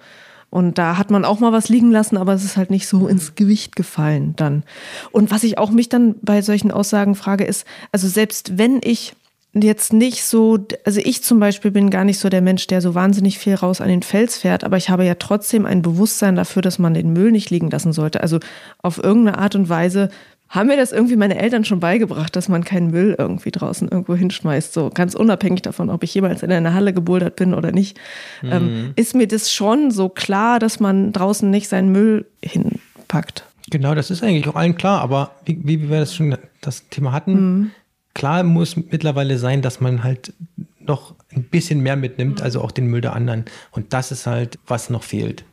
[0.50, 3.08] Und da hat man auch mal was liegen lassen, aber es ist halt nicht so
[3.08, 4.62] ins Gewicht gefallen dann.
[5.10, 9.14] Und was ich auch mich dann bei solchen Aussagen frage, ist, also selbst wenn ich
[9.52, 12.94] jetzt nicht so, also ich zum Beispiel bin gar nicht so der Mensch, der so
[12.94, 16.62] wahnsinnig viel raus an den Fels fährt, aber ich habe ja trotzdem ein Bewusstsein dafür,
[16.62, 18.20] dass man den Müll nicht liegen lassen sollte.
[18.20, 18.40] Also
[18.82, 20.08] auf irgendeine Art und Weise
[20.54, 24.14] haben mir das irgendwie meine Eltern schon beigebracht, dass man keinen Müll irgendwie draußen irgendwo
[24.14, 24.72] hinschmeißt.
[24.72, 27.98] So ganz unabhängig davon, ob ich jemals in einer Halle gebouldert bin oder nicht,
[28.44, 33.44] ähm, ist mir das schon so klar, dass man draußen nicht seinen Müll hinpackt.
[33.70, 37.12] Genau, das ist eigentlich auch allen klar, aber wie, wie wir das schon das Thema
[37.12, 37.72] hatten,
[38.14, 40.32] klar muss mittlerweile sein, dass man halt
[40.78, 43.46] noch ein bisschen mehr mitnimmt, also auch den Müll der anderen.
[43.72, 45.44] Und das ist halt, was noch fehlt.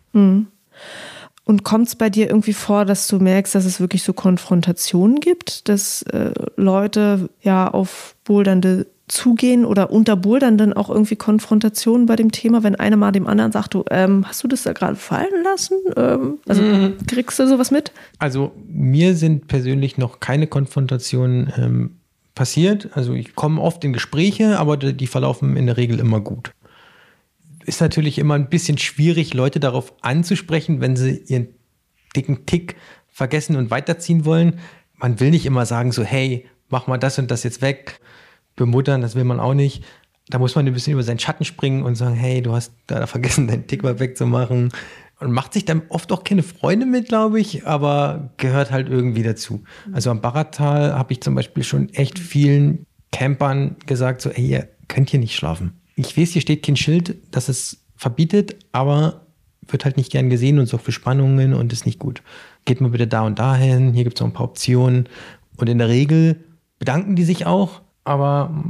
[1.51, 5.19] Und kommt es bei dir irgendwie vor, dass du merkst, dass es wirklich so Konfrontationen
[5.19, 12.15] gibt, dass äh, Leute ja auf Bouldernde zugehen oder unter Bouldernden auch irgendwie Konfrontationen bei
[12.15, 14.95] dem Thema, wenn einer mal dem anderen sagt, du, ähm, hast du das da gerade
[14.95, 15.75] fallen lassen?
[15.97, 16.63] Ähm, also
[17.05, 17.91] kriegst du sowas mit?
[18.17, 21.97] Also mir sind persönlich noch keine Konfrontationen ähm,
[22.33, 22.91] passiert.
[22.93, 26.53] Also ich komme oft in Gespräche, aber die verlaufen in der Regel immer gut.
[27.65, 31.49] Ist natürlich immer ein bisschen schwierig, Leute darauf anzusprechen, wenn sie ihren
[32.15, 32.75] dicken Tick
[33.07, 34.59] vergessen und weiterziehen wollen.
[34.95, 37.99] Man will nicht immer sagen so, hey, mach mal das und das jetzt weg.
[38.55, 39.83] Bemuttern, das will man auch nicht.
[40.27, 43.05] Da muss man ein bisschen über seinen Schatten springen und sagen, hey, du hast da
[43.07, 44.71] vergessen, deinen Tick mal wegzumachen.
[45.19, 49.21] Und macht sich dann oft auch keine Freunde mit, glaube ich, aber gehört halt irgendwie
[49.21, 49.63] dazu.
[49.91, 54.69] Also am Baratal habe ich zum Beispiel schon echt vielen Campern gesagt, so, ey, ihr
[54.87, 55.80] könnt hier nicht schlafen.
[56.05, 59.27] Ich weiß, hier steht kein Schild, das es verbietet, aber
[59.67, 62.21] wird halt nicht gern gesehen und sorgt für Spannungen und ist nicht gut.
[62.65, 65.07] Geht mal bitte da und dahin, hier gibt es noch ein paar Optionen.
[65.57, 66.43] Und in der Regel
[66.79, 68.63] bedanken die sich auch, aber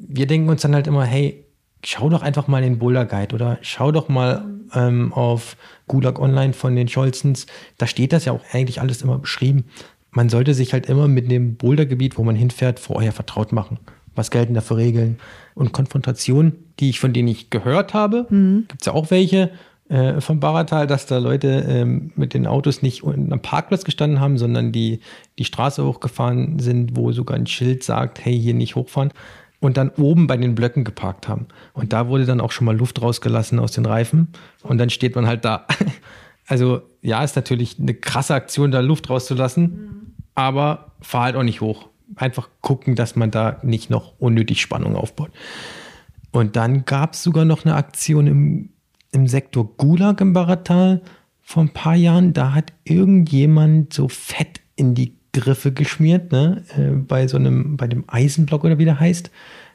[0.00, 1.44] wir denken uns dann halt immer, hey,
[1.84, 4.44] schau doch einfach mal den Boulder Guide oder schau doch mal
[4.74, 5.56] ähm, auf
[5.88, 7.46] Gulag Online von den Scholzens.
[7.78, 9.64] Da steht das ja auch eigentlich alles immer beschrieben.
[10.10, 13.78] Man sollte sich halt immer mit dem Bouldergebiet, wo man hinfährt, vorher vertraut machen.
[14.14, 15.18] Was gelten da für Regeln?
[15.54, 18.64] Und Konfrontationen, die ich von denen ich gehört habe, mhm.
[18.68, 19.50] gibt es ja auch welche
[19.88, 24.38] äh, vom Baratal, dass da Leute ähm, mit den Autos nicht am Parkplatz gestanden haben,
[24.38, 25.00] sondern die
[25.38, 29.12] die Straße hochgefahren sind, wo sogar ein Schild sagt, hey, hier nicht hochfahren
[29.60, 31.46] und dann oben bei den Blöcken geparkt haben.
[31.72, 34.28] Und da wurde dann auch schon mal Luft rausgelassen aus den Reifen
[34.62, 35.66] und dann steht man halt da.
[36.48, 40.14] Also ja, ist natürlich eine krasse Aktion, da Luft rauszulassen, mhm.
[40.34, 41.88] aber fahr halt auch nicht hoch.
[42.16, 45.30] Einfach gucken, dass man da nicht noch unnötig Spannung aufbaut.
[46.30, 48.68] Und dann gab es sogar noch eine Aktion im,
[49.12, 51.02] im Sektor Gulag im Baratal
[51.40, 52.32] vor ein paar Jahren.
[52.32, 56.62] Da hat irgendjemand so Fett in die Griffe geschmiert, ne?
[56.76, 59.30] Äh, bei so einem, bei dem Eisenblock oder wie der heißt.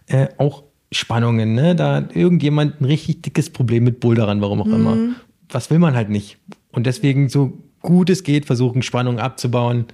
[0.08, 1.76] Äh, auch Spannungen, ne?
[1.76, 4.74] Da hat irgendjemand ein richtig dickes Problem mit Boulderern, warum auch mhm.
[4.74, 4.98] immer.
[5.50, 6.38] Was will man halt nicht.
[6.72, 9.86] Und deswegen, so gut es geht, versuchen Spannung abzubauen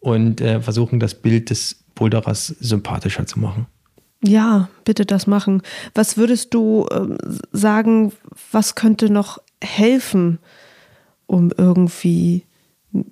[0.00, 3.66] und äh, versuchen das Bild des Boulderers sympathischer zu machen.
[4.22, 5.62] Ja, bitte das machen.
[5.94, 7.16] Was würdest du äh,
[7.52, 8.12] sagen,
[8.52, 10.38] was könnte noch helfen,
[11.26, 12.44] um irgendwie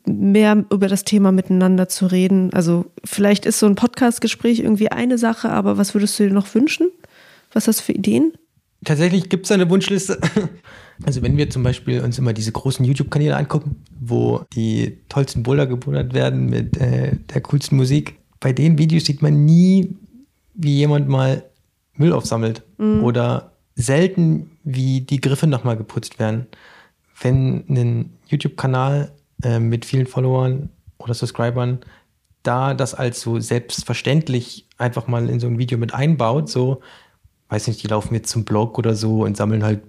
[0.07, 2.53] mehr über das Thema miteinander zu reden.
[2.53, 6.53] Also vielleicht ist so ein Podcast-Gespräch irgendwie eine Sache, aber was würdest du dir noch
[6.55, 6.89] wünschen?
[7.53, 8.33] Was hast du für Ideen?
[8.85, 10.19] Tatsächlich gibt es eine Wunschliste.
[11.05, 15.67] Also wenn wir zum Beispiel uns immer diese großen YouTube-Kanäle angucken, wo die tollsten Boulder
[15.67, 19.97] gebouldert werden mit äh, der coolsten Musik, bei den Videos sieht man nie,
[20.55, 21.45] wie jemand mal
[21.95, 23.03] Müll aufsammelt mhm.
[23.03, 26.47] oder selten, wie die Griffe nochmal geputzt werden.
[27.21, 31.81] Wenn ein YouTube-Kanal äh, mit vielen Followern oder Subscribern
[32.43, 36.81] da das als so selbstverständlich einfach mal in so ein Video mit einbaut, so,
[37.49, 39.83] weiß nicht, die laufen jetzt zum Blog oder so und sammeln halt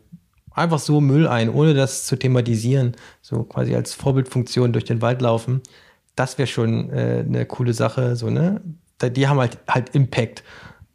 [0.51, 5.21] einfach so Müll ein, ohne das zu thematisieren, so quasi als Vorbildfunktion durch den Wald
[5.21, 5.61] laufen,
[6.15, 8.61] das wäre schon äh, eine coole Sache, so, ne?
[9.01, 10.43] Die haben halt, halt Impact.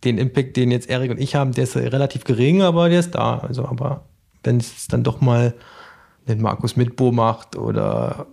[0.04, 3.14] Den Impact, den jetzt Erik und ich haben, der ist relativ gering, aber der ist
[3.14, 3.38] da.
[3.38, 4.04] Also, aber
[4.42, 5.54] wenn es dann doch mal
[6.28, 8.26] den Markus Mitbo macht oder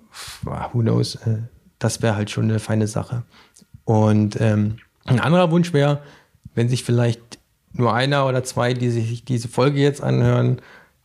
[0.43, 1.38] who knows, äh,
[1.80, 3.24] das wäre halt schon eine feine Sache.
[3.86, 6.01] Und ähm, ein anderer Wunsch wäre,
[6.53, 7.39] wenn sich vielleicht
[7.74, 10.61] nur einer oder zwei, die sich diese Folge jetzt anhören,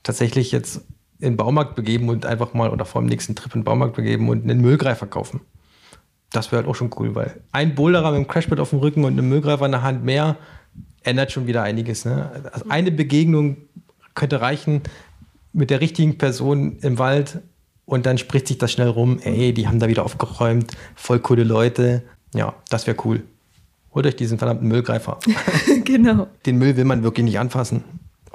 [0.06, 0.82] tatsächlich jetzt
[1.18, 3.96] in den Baumarkt begeben und einfach mal oder vor dem nächsten Trip in den Baumarkt
[3.96, 5.40] begeben und einen Müllgreifer kaufen.
[6.30, 9.04] Das wäre halt auch schon cool, weil ein Boulderer mit einem Crashpad auf dem Rücken
[9.04, 10.36] und einem Müllgreifer in der Hand mehr
[11.02, 12.04] ändert schon wieder einiges.
[12.04, 12.30] Ne?
[12.52, 13.56] Also eine Begegnung
[14.14, 14.82] könnte reichen,
[15.52, 17.40] mit der richtigen Person im Wald
[17.86, 21.44] und dann spricht sich das schnell rum, ey, die haben da wieder aufgeräumt, voll coole
[21.44, 22.02] Leute.
[22.34, 23.22] Ja, das wäre cool.
[23.94, 25.18] Holt euch diesen verdammten Müllgreifer.
[25.84, 26.26] genau.
[26.44, 27.84] Den Müll will man wirklich nicht anfassen.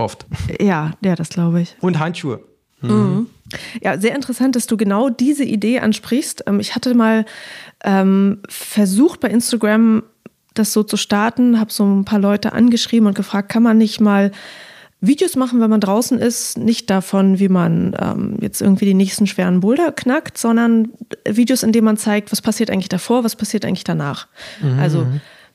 [0.01, 0.25] Oft.
[0.59, 1.75] Ja, ja, das glaube ich.
[1.79, 2.41] Und Handschuhe.
[2.81, 3.27] Mhm.
[3.81, 6.43] Ja, sehr interessant, dass du genau diese Idee ansprichst.
[6.47, 7.25] Ähm, ich hatte mal
[7.83, 10.03] ähm, versucht bei Instagram
[10.53, 14.01] das so zu starten, habe so ein paar Leute angeschrieben und gefragt, kann man nicht
[14.01, 14.31] mal
[14.99, 19.27] Videos machen, wenn man draußen ist, nicht davon, wie man ähm, jetzt irgendwie die nächsten
[19.27, 20.89] schweren Boulder knackt, sondern
[21.27, 24.27] Videos, in denen man zeigt, was passiert eigentlich davor, was passiert eigentlich danach.
[24.61, 24.79] Mhm.
[24.79, 25.07] Also,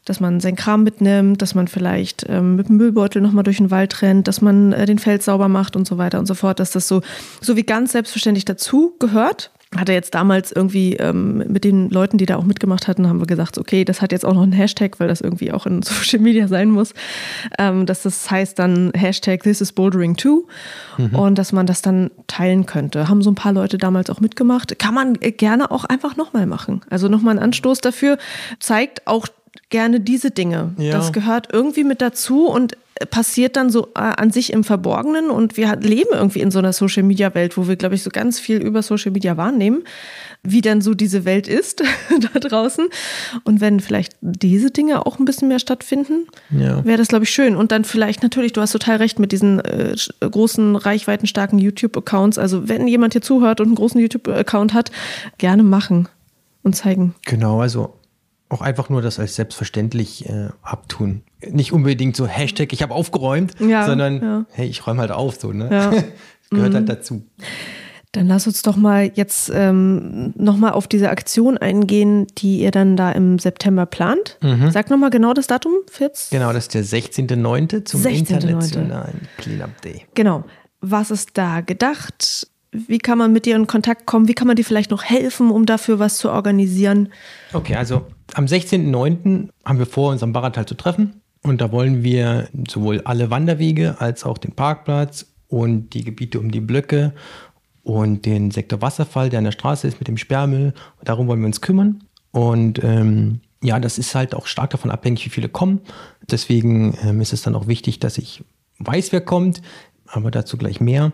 [0.07, 3.70] dass man seinen Kram mitnimmt, dass man vielleicht ähm, mit dem Müllbeutel nochmal durch den
[3.70, 6.59] Wald rennt, dass man äh, den Feld sauber macht und so weiter und so fort,
[6.59, 7.02] dass das so,
[7.40, 12.26] so wie ganz selbstverständlich dazu gehört hatte jetzt damals irgendwie ähm, mit den Leuten, die
[12.26, 15.00] da auch mitgemacht hatten, haben wir gesagt, okay, das hat jetzt auch noch einen Hashtag,
[15.00, 16.94] weil das irgendwie auch in Social Media sein muss,
[17.59, 20.46] ähm, dass das heißt dann Hashtag This is Bouldering too
[20.98, 21.14] mhm.
[21.16, 23.09] und dass man das dann teilen könnte.
[23.09, 24.78] Haben so ein paar Leute damals auch mitgemacht.
[24.78, 26.82] Kann man gerne auch einfach nochmal machen.
[26.88, 28.18] Also nochmal ein Anstoß dafür,
[28.61, 29.26] zeigt auch
[29.76, 30.72] gerne diese Dinge.
[30.78, 30.92] Ja.
[30.92, 32.78] Das gehört irgendwie mit dazu und
[33.10, 36.72] passiert dann so äh, an sich im Verborgenen und wir leben irgendwie in so einer
[36.72, 39.84] Social Media Welt, wo wir, glaube ich, so ganz viel über Social Media wahrnehmen,
[40.42, 41.82] wie dann so diese Welt ist
[42.32, 42.88] da draußen.
[43.44, 46.82] Und wenn vielleicht diese Dinge auch ein bisschen mehr stattfinden, ja.
[46.86, 47.54] wäre das, glaube ich, schön.
[47.54, 52.38] Und dann vielleicht natürlich, du hast total recht mit diesen äh, großen, reichweitenstarken YouTube-Accounts.
[52.38, 54.90] Also wenn jemand hier zuhört und einen großen YouTube-Account hat,
[55.36, 56.08] gerne machen
[56.62, 57.14] und zeigen.
[57.26, 57.92] Genau, also
[58.49, 61.22] auch einfach nur das als selbstverständlich äh, abtun.
[61.49, 64.47] Nicht unbedingt so Hashtag, ich habe aufgeräumt, ja, sondern ja.
[64.53, 65.68] hey, ich räume halt auf, so, ne?
[65.70, 65.92] Ja.
[66.49, 66.88] Das gehört halt mhm.
[66.90, 67.22] halt dazu.
[68.12, 72.97] Dann lass uns doch mal jetzt ähm, nochmal auf diese Aktion eingehen, die ihr dann
[72.97, 74.38] da im September plant.
[74.42, 74.70] Mhm.
[74.70, 76.30] Sag nochmal genau das Datum, Fitz.
[76.30, 77.84] Genau, das ist der 16.09.
[77.84, 78.36] zum 16.
[78.36, 80.07] Internationalen Cleanup Day.
[80.14, 80.44] Genau.
[80.80, 82.47] Was ist da gedacht?
[82.88, 84.28] Wie kann man mit dir in Kontakt kommen?
[84.28, 87.08] Wie kann man dir vielleicht noch helfen, um dafür was zu organisieren?
[87.52, 89.48] Okay, also am 16.09.
[89.64, 91.20] haben wir vor, uns am Barratal zu treffen.
[91.42, 96.50] Und da wollen wir sowohl alle Wanderwege als auch den Parkplatz und die Gebiete um
[96.50, 97.12] die Blöcke
[97.84, 100.74] und den Sektor Wasserfall, der an der Straße ist mit dem Sperrmüll.
[101.04, 102.02] Darum wollen wir uns kümmern.
[102.32, 105.80] Und ähm, ja, das ist halt auch stark davon abhängig, wie viele kommen.
[106.28, 108.42] Deswegen ähm, ist es dann auch wichtig, dass ich
[108.78, 109.62] weiß, wer kommt,
[110.06, 111.12] aber dazu gleich mehr.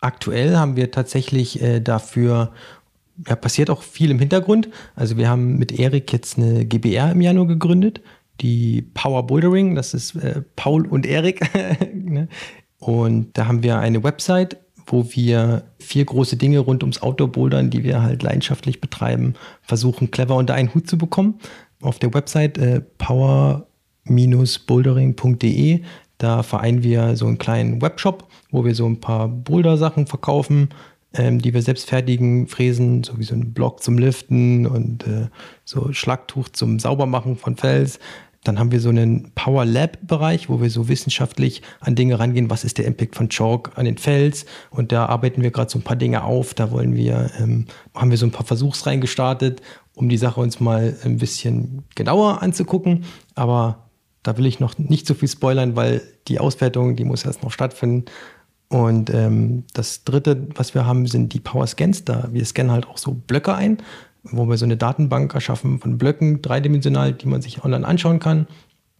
[0.00, 2.52] Aktuell haben wir tatsächlich äh, dafür,
[3.26, 4.68] ja, passiert auch viel im Hintergrund.
[4.94, 8.00] Also wir haben mit Erik jetzt eine GBR im Januar gegründet,
[8.40, 11.40] die Power Bouldering, das ist äh, Paul und Erik.
[11.94, 12.28] ne?
[12.78, 17.84] Und da haben wir eine Website, wo wir vier große Dinge rund ums Outdoor-Bouldern, die
[17.84, 21.40] wir halt leidenschaftlich betreiben, versuchen clever unter einen Hut zu bekommen.
[21.82, 25.82] Auf der Website äh, power-bouldering.de,
[26.18, 30.70] da vereinen wir so einen kleinen Webshop, wo wir so ein paar Boulder-Sachen verkaufen,
[31.14, 35.28] ähm, die wir selbst fertigen, fräsen, so wie so ein Block zum Liften und äh,
[35.64, 37.98] so Schlagtuch zum Saubermachen von Fels.
[38.44, 42.50] Dann haben wir so einen Power Lab Bereich, wo wir so wissenschaftlich an Dinge rangehen.
[42.50, 44.46] Was ist der Impact von Chalk an den Fels?
[44.70, 46.54] Und da arbeiten wir gerade so ein paar Dinge auf.
[46.54, 49.60] Da wollen wir, ähm, haben wir so ein paar Versuchsreihen gestartet,
[49.94, 53.04] um die Sache uns mal ein bisschen genauer anzugucken.
[53.34, 53.88] Aber
[54.22, 57.50] da will ich noch nicht so viel spoilern, weil die Auswertung, die muss erst noch
[57.50, 58.04] stattfinden.
[58.68, 62.04] Und ähm, das dritte, was wir haben, sind die Power Scans.
[62.04, 63.78] Da wir scannen halt auch so Blöcke ein
[64.32, 68.46] wo wir so eine Datenbank erschaffen von Blöcken, dreidimensional, die man sich online anschauen kann.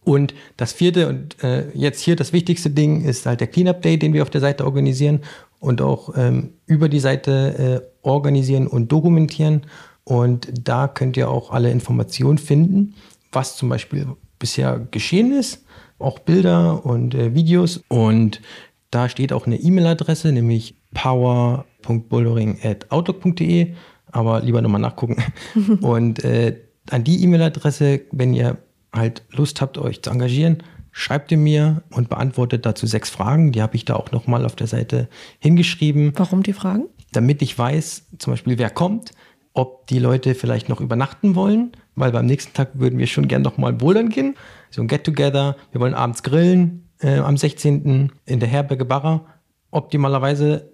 [0.03, 3.99] Und das vierte und äh, jetzt hier das wichtigste Ding ist halt der Cleanup Day,
[3.99, 5.21] den wir auf der Seite organisieren
[5.59, 9.63] und auch ähm, über die Seite äh, organisieren und dokumentieren.
[10.05, 12.95] Und da könnt ihr auch alle Informationen finden,
[13.31, 14.07] was zum Beispiel
[14.39, 15.65] bisher geschehen ist,
[15.99, 17.81] auch Bilder und äh, Videos.
[17.89, 18.41] Und
[18.91, 23.75] da steht auch eine E-Mail-Adresse, nämlich power.bouldering.outlook.de
[24.11, 25.23] aber lieber nochmal nachgucken.
[25.81, 26.57] und äh,
[26.89, 28.57] an die E-Mail-Adresse, wenn ihr
[28.93, 33.51] halt Lust habt, euch zu engagieren, schreibt ihr mir und beantwortet dazu sechs Fragen.
[33.51, 35.07] Die habe ich da auch nochmal auf der Seite
[35.39, 36.13] hingeschrieben.
[36.15, 36.87] Warum die Fragen?
[37.11, 39.11] Damit ich weiß, zum Beispiel, wer kommt,
[39.53, 43.41] ob die Leute vielleicht noch übernachten wollen, weil beim nächsten Tag würden wir schon gern
[43.41, 44.35] nochmal bouldern gehen.
[44.71, 45.55] So ein Get-Together.
[45.71, 48.11] Wir wollen abends grillen äh, am 16.
[48.25, 49.25] in der Herberge Barra,
[49.71, 50.71] optimalerweise.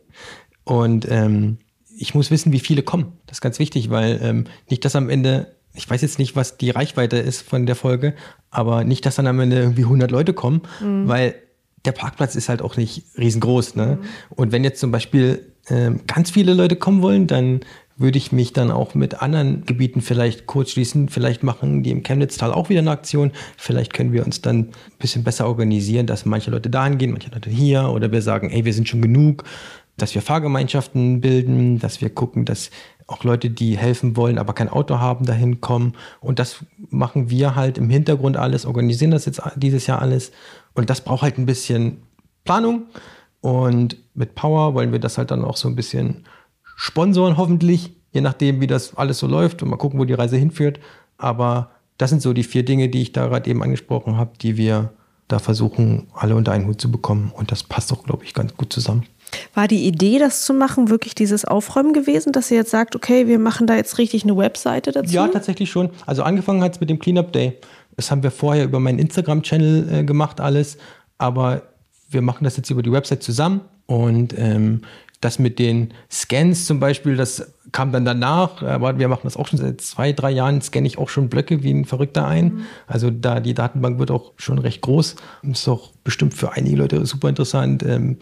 [0.63, 1.57] Und ähm,
[1.97, 3.13] ich muss wissen, wie viele kommen.
[3.25, 6.57] Das ist ganz wichtig, weil ähm, nicht, dass am Ende, ich weiß jetzt nicht, was
[6.57, 8.15] die Reichweite ist von der Folge,
[8.49, 11.07] aber nicht, dass dann am Ende irgendwie 100 Leute kommen, mhm.
[11.07, 11.35] weil
[11.85, 13.75] der Parkplatz ist halt auch nicht riesengroß.
[13.75, 13.99] Ne?
[14.01, 14.05] Mhm.
[14.31, 17.61] Und wenn jetzt zum Beispiel ähm, ganz viele Leute kommen wollen, dann
[17.97, 21.07] würde ich mich dann auch mit anderen Gebieten vielleicht kurz schließen.
[21.07, 23.31] Vielleicht machen die im Chemnitztal auch wieder eine Aktion.
[23.57, 27.31] Vielleicht können wir uns dann ein bisschen besser organisieren, dass manche Leute dahin gehen, manche
[27.31, 27.89] Leute hier.
[27.89, 29.45] Oder wir sagen, ey, wir sind schon genug
[29.97, 32.69] dass wir Fahrgemeinschaften bilden, dass wir gucken, dass
[33.07, 35.93] auch Leute, die helfen wollen, aber kein Auto haben, dahin kommen.
[36.19, 40.31] Und das machen wir halt im Hintergrund alles, organisieren das jetzt dieses Jahr alles.
[40.73, 42.01] Und das braucht halt ein bisschen
[42.43, 42.87] Planung.
[43.41, 46.25] Und mit Power wollen wir das halt dann auch so ein bisschen
[46.75, 50.37] sponsoren, hoffentlich, je nachdem, wie das alles so läuft und mal gucken, wo die Reise
[50.37, 50.79] hinführt.
[51.17, 54.57] Aber das sind so die vier Dinge, die ich da gerade eben angesprochen habe, die
[54.57, 54.91] wir
[55.27, 57.31] da versuchen, alle unter einen Hut zu bekommen.
[57.35, 59.05] Und das passt auch, glaube ich, ganz gut zusammen.
[59.53, 63.27] War die Idee, das zu machen, wirklich dieses Aufräumen gewesen, dass ihr jetzt sagt, okay,
[63.27, 65.11] wir machen da jetzt richtig eine Webseite dazu?
[65.11, 65.89] Ja, tatsächlich schon.
[66.05, 67.57] Also angefangen hat es mit dem Cleanup Day.
[67.95, 70.77] Das haben wir vorher über meinen Instagram-Channel äh, gemacht, alles.
[71.17, 71.63] Aber
[72.09, 73.61] wir machen das jetzt über die Website zusammen.
[73.87, 74.81] Und ähm,
[75.21, 79.47] das mit den Scans zum Beispiel, das kam dann danach, aber wir machen das auch
[79.47, 82.45] schon seit zwei, drei Jahren, scanne ich auch schon Blöcke wie ein Verrückter ein.
[82.45, 82.65] Mhm.
[82.87, 85.15] Also da die Datenbank wird auch schon recht groß.
[85.43, 87.83] Ist auch bestimmt für einige Leute super interessant.
[87.83, 88.17] Ähm,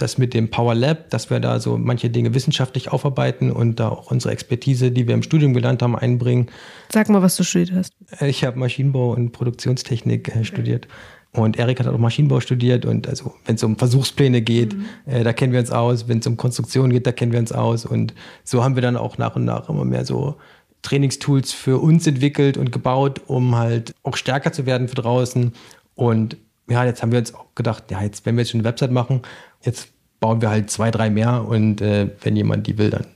[0.00, 3.88] das mit dem Power Lab, dass wir da so manche Dinge wissenschaftlich aufarbeiten und da
[3.88, 6.48] auch unsere Expertise, die wir im Studium gelernt haben, einbringen.
[6.88, 7.94] Sag mal, was du studiert hast.
[8.20, 10.88] Äh, ich habe Maschinenbau und Produktionstechnik äh, studiert.
[11.32, 14.86] Und Erik hat auch Maschinenbau studiert und also wenn es um Versuchspläne geht, mhm.
[15.06, 16.08] äh, da kennen wir uns aus.
[16.08, 17.84] Wenn es um Konstruktion geht, da kennen wir uns aus.
[17.84, 18.14] Und
[18.44, 20.36] so haben wir dann auch nach und nach immer mehr so
[20.82, 25.52] Trainingstools für uns entwickelt und gebaut, um halt auch stärker zu werden für draußen.
[25.94, 26.36] Und
[26.68, 28.92] ja, jetzt haben wir uns auch gedacht, ja, jetzt, wenn wir jetzt schon eine Website
[28.92, 29.22] machen,
[29.62, 29.88] Jetzt
[30.20, 33.06] bauen wir halt zwei, drei mehr und äh, wenn jemand die will, dann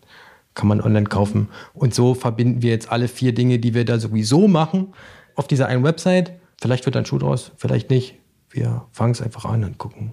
[0.55, 1.49] kann man online kaufen.
[1.73, 4.93] Und so verbinden wir jetzt alle vier Dinge, die wir da sowieso machen,
[5.35, 6.33] auf dieser einen Website.
[6.63, 8.15] Vielleicht wird ein Schuh draus, vielleicht nicht.
[8.49, 10.13] Wir fangen es einfach an und gucken.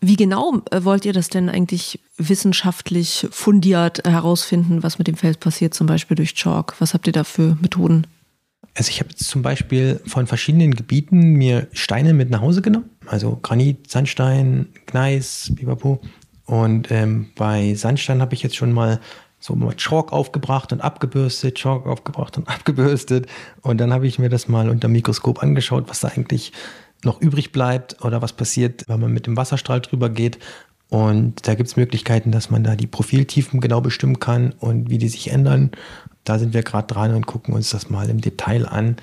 [0.00, 5.36] Wie genau äh, wollt ihr das denn eigentlich wissenschaftlich fundiert herausfinden, was mit dem Fels
[5.36, 6.74] passiert, zum Beispiel durch Chalk?
[6.78, 8.06] Was habt ihr da für Methoden?
[8.74, 12.88] Also ich habe jetzt zum Beispiel von verschiedenen Gebieten mir Steine mit nach Hause genommen.
[13.04, 16.00] Also Granit, Sandstein, Gneis, Bibapo.
[16.46, 19.00] Und ähm, bei Sandstein habe ich jetzt schon mal
[19.42, 23.26] so mal Chalk aufgebracht und abgebürstet, Chalk aufgebracht und abgebürstet.
[23.60, 26.52] Und dann habe ich mir das mal unter dem Mikroskop angeschaut, was da eigentlich
[27.04, 30.38] noch übrig bleibt oder was passiert, wenn man mit dem Wasserstrahl drüber geht.
[30.88, 34.98] Und da gibt es Möglichkeiten, dass man da die Profiltiefen genau bestimmen kann und wie
[34.98, 35.72] die sich ändern.
[36.22, 38.96] Da sind wir gerade dran und gucken uns das mal im Detail an,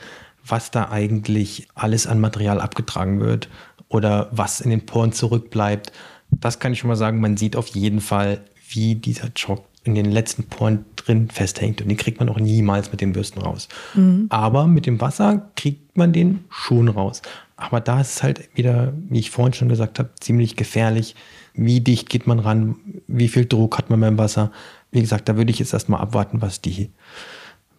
[0.45, 3.49] was da eigentlich alles an Material abgetragen wird
[3.89, 5.91] oder was in den Poren zurückbleibt.
[6.31, 9.95] Das kann ich schon mal sagen, man sieht auf jeden Fall, wie dieser Chalk in
[9.95, 11.82] den letzten Poren drin festhängt.
[11.82, 13.67] Und den kriegt man auch niemals mit den Bürsten raus.
[13.95, 14.27] Mhm.
[14.30, 17.21] Aber mit dem Wasser kriegt man den schon raus.
[17.55, 21.15] Aber da ist es halt wieder, wie ich vorhin schon gesagt habe, ziemlich gefährlich.
[21.53, 22.75] Wie dicht geht man ran?
[23.07, 24.51] Wie viel Druck hat man beim Wasser?
[24.91, 26.89] Wie gesagt, da würde ich jetzt erstmal abwarten, was die,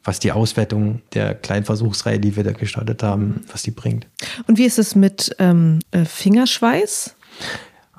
[0.04, 4.06] was die Auswertung der kleinen Versuchsreihe, die wir da gestartet haben, was die bringt.
[4.46, 7.16] Und wie ist es mit ähm, äh, Fingerschweiß?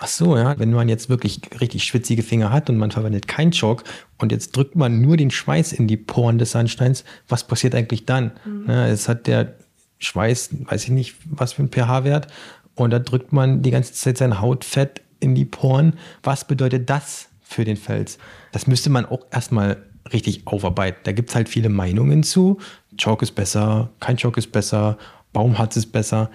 [0.04, 0.58] Ach so, ja.
[0.58, 3.84] Wenn man jetzt wirklich richtig schwitzige Finger hat und man verwendet keinen Chalk
[4.18, 8.08] und jetzt drückt man nur den Schweiß in die Poren des Sandsteins, was passiert eigentlich
[8.08, 8.32] dann?
[8.44, 8.66] Mhm.
[8.68, 9.54] Ja, es hat der
[10.00, 12.28] Schweiß, weiß ich nicht, was für ein pH-Wert,
[12.74, 15.94] und da drückt man die ganze Zeit sein Hautfett in die Poren.
[16.24, 18.18] Was bedeutet das für den Fels?
[18.54, 21.02] Das müsste man auch erstmal richtig aufarbeiten.
[21.04, 22.58] Da gibt es halt viele Meinungen zu.
[22.98, 24.98] Chalk ist besser, kein Chalk ist besser,
[25.32, 26.32] Baumharz ist besser.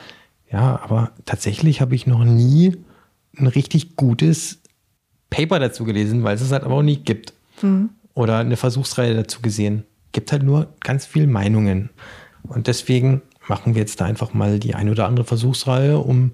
[0.53, 2.77] Ja, aber tatsächlich habe ich noch nie
[3.39, 4.61] ein richtig gutes
[5.31, 7.33] Paper dazu gelesen, weil es es halt aber auch nie gibt.
[7.63, 7.91] Mhm.
[8.15, 9.85] Oder eine Versuchsreihe dazu gesehen.
[10.13, 11.91] Gibt halt nur ganz viele Meinungen.
[12.43, 16.33] Und deswegen machen wir jetzt da einfach mal die ein oder andere Versuchsreihe, um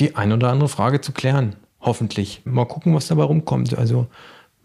[0.00, 1.56] die ein oder andere Frage zu klären.
[1.80, 2.42] Hoffentlich.
[2.44, 3.76] Mal gucken, was dabei rumkommt.
[3.76, 4.06] Also,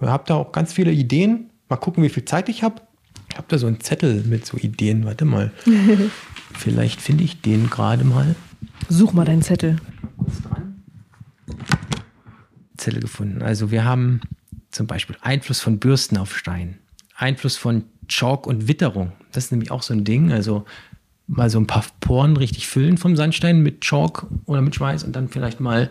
[0.02, 1.50] ihr habt da auch ganz viele Ideen.
[1.70, 2.82] Mal gucken, wie viel Zeit ich habe.
[3.30, 5.06] Ich habe da so einen Zettel mit so Ideen.
[5.06, 5.52] Warte mal.
[6.54, 8.36] Vielleicht finde ich den gerade mal.
[8.90, 9.78] Such mal deinen Zettel.
[10.18, 10.63] Kurz dran.
[12.78, 13.42] Zettel gefunden.
[13.42, 14.22] Also wir haben
[14.72, 16.80] zum Beispiel Einfluss von Bürsten auf Stein,
[17.16, 19.14] Einfluss von Chalk und Witterung.
[19.32, 20.32] Das ist nämlich auch so ein Ding.
[20.32, 20.66] Also
[21.28, 25.16] mal so ein paar Poren richtig füllen vom Sandstein mit Chalk oder mit Schweiß und
[25.16, 25.90] dann vielleicht mal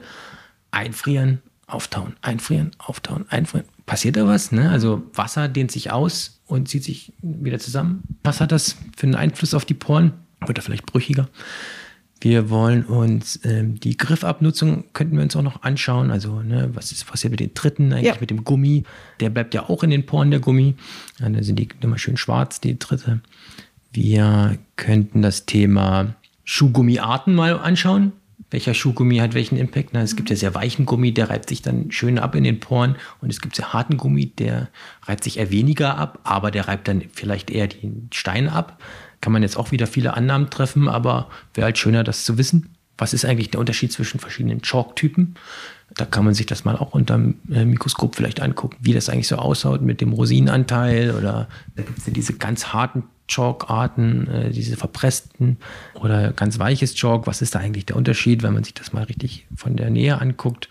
[0.71, 3.67] einfrieren, auftauen, einfrieren, auftauen, einfrieren.
[3.87, 4.53] Passiert da was?
[4.53, 4.71] Ne?
[4.71, 8.03] Also Wasser dehnt sich aus und zieht sich wieder zusammen.
[8.23, 10.13] Was hat das für einen Einfluss auf die Poren?
[10.47, 11.29] Wird er vielleicht brüchiger?
[12.23, 16.12] Wir wollen uns ähm, die Griffabnutzung könnten wir uns auch noch anschauen.
[16.12, 18.20] Also, ne, was ist passiert mit den Tritten, eigentlich ja.
[18.20, 18.85] mit dem Gummi?
[19.18, 20.77] Der bleibt ja auch in den Poren, der Gummi.
[21.18, 23.23] Ja, da sind die immer schön schwarz, die Tritte.
[23.93, 26.14] Wir könnten das Thema
[26.45, 28.12] Schuhgummiarten mal anschauen.
[28.53, 29.91] Welcher Schuhgummi hat welchen Impact?
[29.93, 32.61] Na, es gibt ja sehr weichen Gummi, der reibt sich dann schön ab in den
[32.61, 32.97] Poren.
[33.21, 34.69] Und es gibt sehr harten Gummi, der
[35.05, 38.79] reibt sich eher weniger ab, aber der reibt dann vielleicht eher den Stein ab
[39.23, 42.75] kann man jetzt auch wieder viele Annahmen treffen, aber wäre halt schöner, das zu wissen.
[42.99, 45.37] Was ist eigentlich der Unterschied zwischen verschiedenen Chalk-Typen?
[45.95, 49.09] Da kann man sich das mal auch unter dem äh, Mikroskop vielleicht angucken, wie das
[49.09, 54.29] eigentlich so ausschaut mit dem Rosinenanteil oder da gibt es ja diese ganz harten Chalk-Arten,
[54.29, 55.59] äh, diese verpressten
[55.95, 57.27] oder ganz weiches Chalk.
[57.27, 60.20] Was ist da eigentlich der Unterschied, wenn man sich das mal richtig von der Nähe
[60.20, 60.68] anguckt?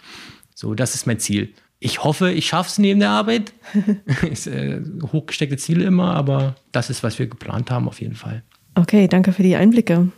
[0.53, 1.53] So, das ist mein Ziel.
[1.79, 3.53] Ich hoffe, ich schaffe es neben der Arbeit.
[4.29, 4.81] ist äh,
[5.11, 8.43] hochgesteckte Ziele immer, aber das ist, was wir geplant haben, auf jeden Fall.
[8.75, 10.09] Okay, danke für die Einblicke.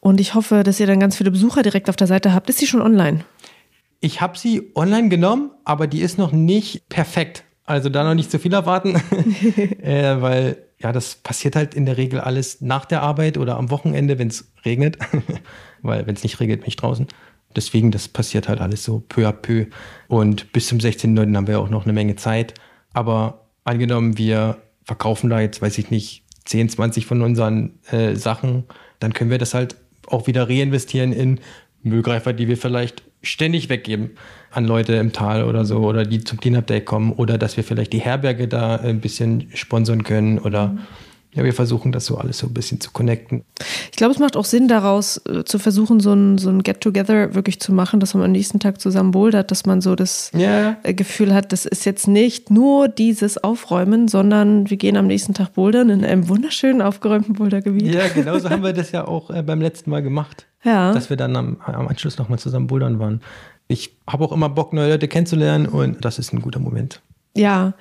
[0.00, 2.48] Und ich hoffe, dass ihr dann ganz viele Besucher direkt auf der Seite habt.
[2.48, 3.24] Ist sie schon online?
[4.00, 7.44] Ich habe sie online genommen, aber die ist noch nicht perfekt.
[7.64, 8.96] Also da noch nicht zu viel erwarten,
[9.82, 13.70] äh, weil ja, das passiert halt in der Regel alles nach der Arbeit oder am
[13.70, 14.98] Wochenende, wenn es regnet.
[15.82, 17.06] weil wenn es nicht regnet, bin ich draußen.
[17.56, 19.66] Deswegen, das passiert halt alles so peu à peu.
[20.08, 21.34] Und bis zum 16.09.
[21.34, 22.52] haben wir auch noch eine Menge Zeit.
[22.92, 28.64] Aber angenommen, wir verkaufen da jetzt, weiß ich nicht, 10, 20 von unseren äh, Sachen,
[29.00, 29.76] dann können wir das halt
[30.06, 31.40] auch wieder reinvestieren in
[31.82, 34.18] Müllgreifer, die wir vielleicht ständig weggeben
[34.54, 37.64] an Leute im Tal oder so oder die zum Cleanup Day kommen oder dass wir
[37.64, 40.80] vielleicht die Herberge da ein bisschen sponsern können oder mhm
[41.34, 43.44] ja, wir versuchen das so alles so ein bisschen zu connecten.
[43.90, 47.34] Ich glaube, es macht auch Sinn daraus äh, zu versuchen, so ein, so ein Get-Together
[47.34, 50.76] wirklich zu machen, dass man am nächsten Tag zusammen bouldert, dass man so das yeah.
[50.84, 55.34] Äh, Gefühl hat, das ist jetzt nicht nur dieses Aufräumen, sondern wir gehen am nächsten
[55.34, 57.92] Tag bouldern in einem wunderschönen aufgeräumten Bouldergebiet.
[57.92, 60.46] Ja, genau so haben wir das ja auch äh, beim letzten Mal gemacht.
[60.62, 60.92] Ja.
[60.92, 63.20] Dass wir dann am, am Anschluss nochmal zusammen bouldern waren.
[63.68, 67.00] Ich habe auch immer Bock, neue Leute kennenzulernen und das ist ein guter Moment.
[67.36, 67.74] Ja,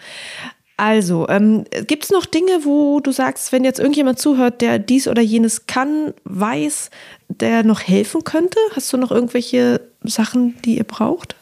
[0.76, 5.08] also, ähm, gibt es noch Dinge, wo du sagst, wenn jetzt irgendjemand zuhört, der dies
[5.08, 6.90] oder jenes kann, weiß,
[7.30, 8.58] der noch helfen könnte?
[8.76, 11.36] Hast du noch irgendwelche Sachen, die ihr braucht?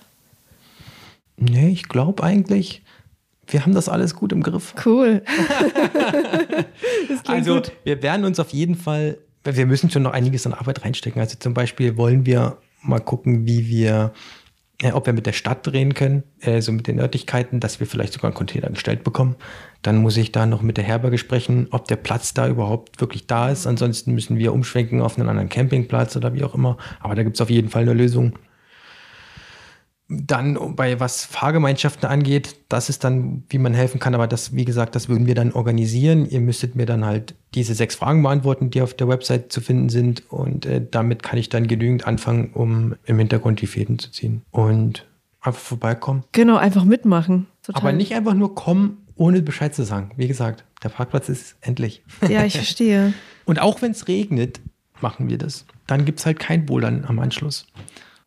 [1.37, 2.83] Nee, ich glaube eigentlich,
[3.47, 4.75] wir haben das alles gut im Griff.
[4.85, 5.23] Cool.
[7.25, 7.71] also, gut.
[7.85, 11.21] wir werden uns auf jeden Fall, wir müssen schon noch einiges an Arbeit reinstecken.
[11.21, 14.13] Also zum Beispiel wollen wir mal gucken, wie wir
[14.81, 17.87] äh, ob wir mit der Stadt drehen können, äh, so mit den Örtlichkeiten, dass wir
[17.87, 19.35] vielleicht sogar einen Container gestellt bekommen.
[19.81, 23.27] Dann muss ich da noch mit der Herberge sprechen, ob der Platz da überhaupt wirklich
[23.27, 23.67] da ist.
[23.67, 26.77] Ansonsten müssen wir umschwenken auf einen anderen Campingplatz oder wie auch immer.
[26.99, 28.33] Aber da gibt es auf jeden Fall eine Lösung.
[30.13, 34.65] Dann bei was Fahrgemeinschaften angeht, das ist dann, wie man helfen kann, aber das, wie
[34.65, 36.27] gesagt, das würden wir dann organisieren.
[36.27, 39.87] Ihr müsstet mir dann halt diese sechs Fragen beantworten, die auf der Website zu finden
[39.89, 44.11] sind und äh, damit kann ich dann genügend anfangen, um im Hintergrund die Fäden zu
[44.11, 45.05] ziehen und
[45.39, 46.23] einfach vorbeikommen.
[46.33, 47.47] Genau, einfach mitmachen.
[47.63, 47.81] Total.
[47.81, 50.11] Aber nicht einfach nur kommen, ohne Bescheid zu sagen.
[50.17, 52.03] Wie gesagt, der Parkplatz ist endlich.
[52.27, 53.13] Ja, ich verstehe.
[53.45, 54.59] und auch wenn es regnet,
[54.99, 55.65] machen wir das.
[55.87, 57.67] Dann gibt es halt kein Bouldern am Anschluss.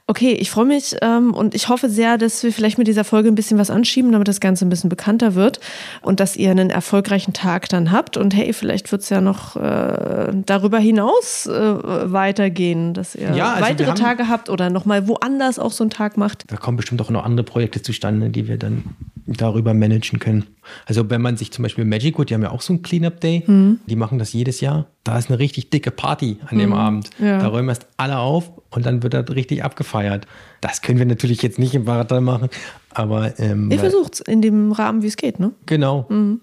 [0.07, 3.29] Okay, ich freue mich ähm, und ich hoffe sehr, dass wir vielleicht mit dieser Folge
[3.29, 5.61] ein bisschen was anschieben, damit das Ganze ein bisschen bekannter wird
[6.03, 8.17] und dass ihr einen erfolgreichen Tag dann habt.
[8.17, 13.55] Und hey, vielleicht wird es ja noch äh, darüber hinaus äh, weitergehen, dass ihr ja,
[13.55, 16.45] also weitere Tage habt oder nochmal woanders auch so einen Tag macht.
[16.49, 18.85] Da kommen bestimmt auch noch andere Projekte zustande, die wir dann
[19.27, 20.45] darüber managen können.
[20.87, 23.21] Also wenn man sich zum Beispiel Magic Wood, die haben ja auch so einen Cleanup
[23.21, 23.81] Day, mhm.
[23.87, 24.87] die machen das jedes Jahr.
[25.05, 26.77] Da ist eine richtig dicke Party an dem mhm.
[26.77, 27.11] Abend.
[27.19, 27.39] Ja.
[27.39, 30.27] Da räumen erst alle auf und dann wird das richtig abgefeiert.
[30.61, 32.49] Das können wir natürlich jetzt nicht im Baratal machen,
[32.91, 35.53] aber ähm, ihr versucht es in dem Rahmen, wie es geht, ne?
[35.67, 36.07] Genau.
[36.09, 36.41] Mhm.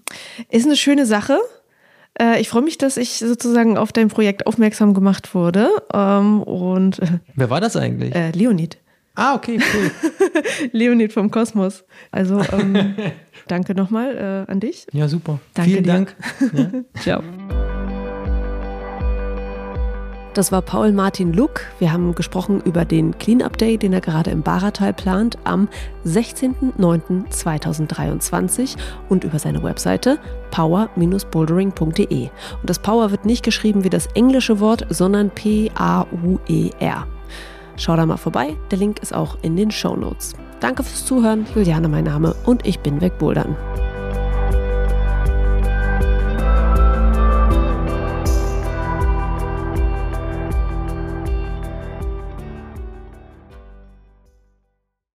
[0.48, 1.38] Ist eine schöne Sache.
[2.20, 5.68] Äh, ich freue mich, dass ich sozusagen auf dein Projekt aufmerksam gemacht wurde.
[5.92, 7.00] Ähm, und
[7.34, 8.14] wer war das eigentlich?
[8.14, 8.78] Äh, Leonid.
[9.14, 9.90] Ah, okay, cool.
[10.72, 11.84] Leonid vom Kosmos.
[12.10, 12.94] Also ähm,
[13.48, 14.86] danke nochmal äh, an dich.
[14.92, 15.38] Ja, super.
[15.54, 15.92] Danke Vielen dir.
[15.92, 16.16] Dank.
[17.04, 17.20] Ja.
[17.20, 17.22] Ciao.
[20.34, 21.60] Das war Paul Martin Luck.
[21.78, 25.68] Wir haben gesprochen über den Cleanup Day, den er gerade im Baratal plant, am
[26.06, 28.76] 16.09.2023
[29.10, 30.18] und über seine Webseite
[30.50, 32.22] power-bouldering.de.
[32.24, 37.06] Und das Power wird nicht geschrieben wie das englische Wort, sondern P-A-U-E-R.
[37.76, 40.32] Schau da mal vorbei, der Link ist auch in den Show Notes.
[40.60, 43.54] Danke fürs Zuhören, Juliane mein Name und ich bin wegbouldern.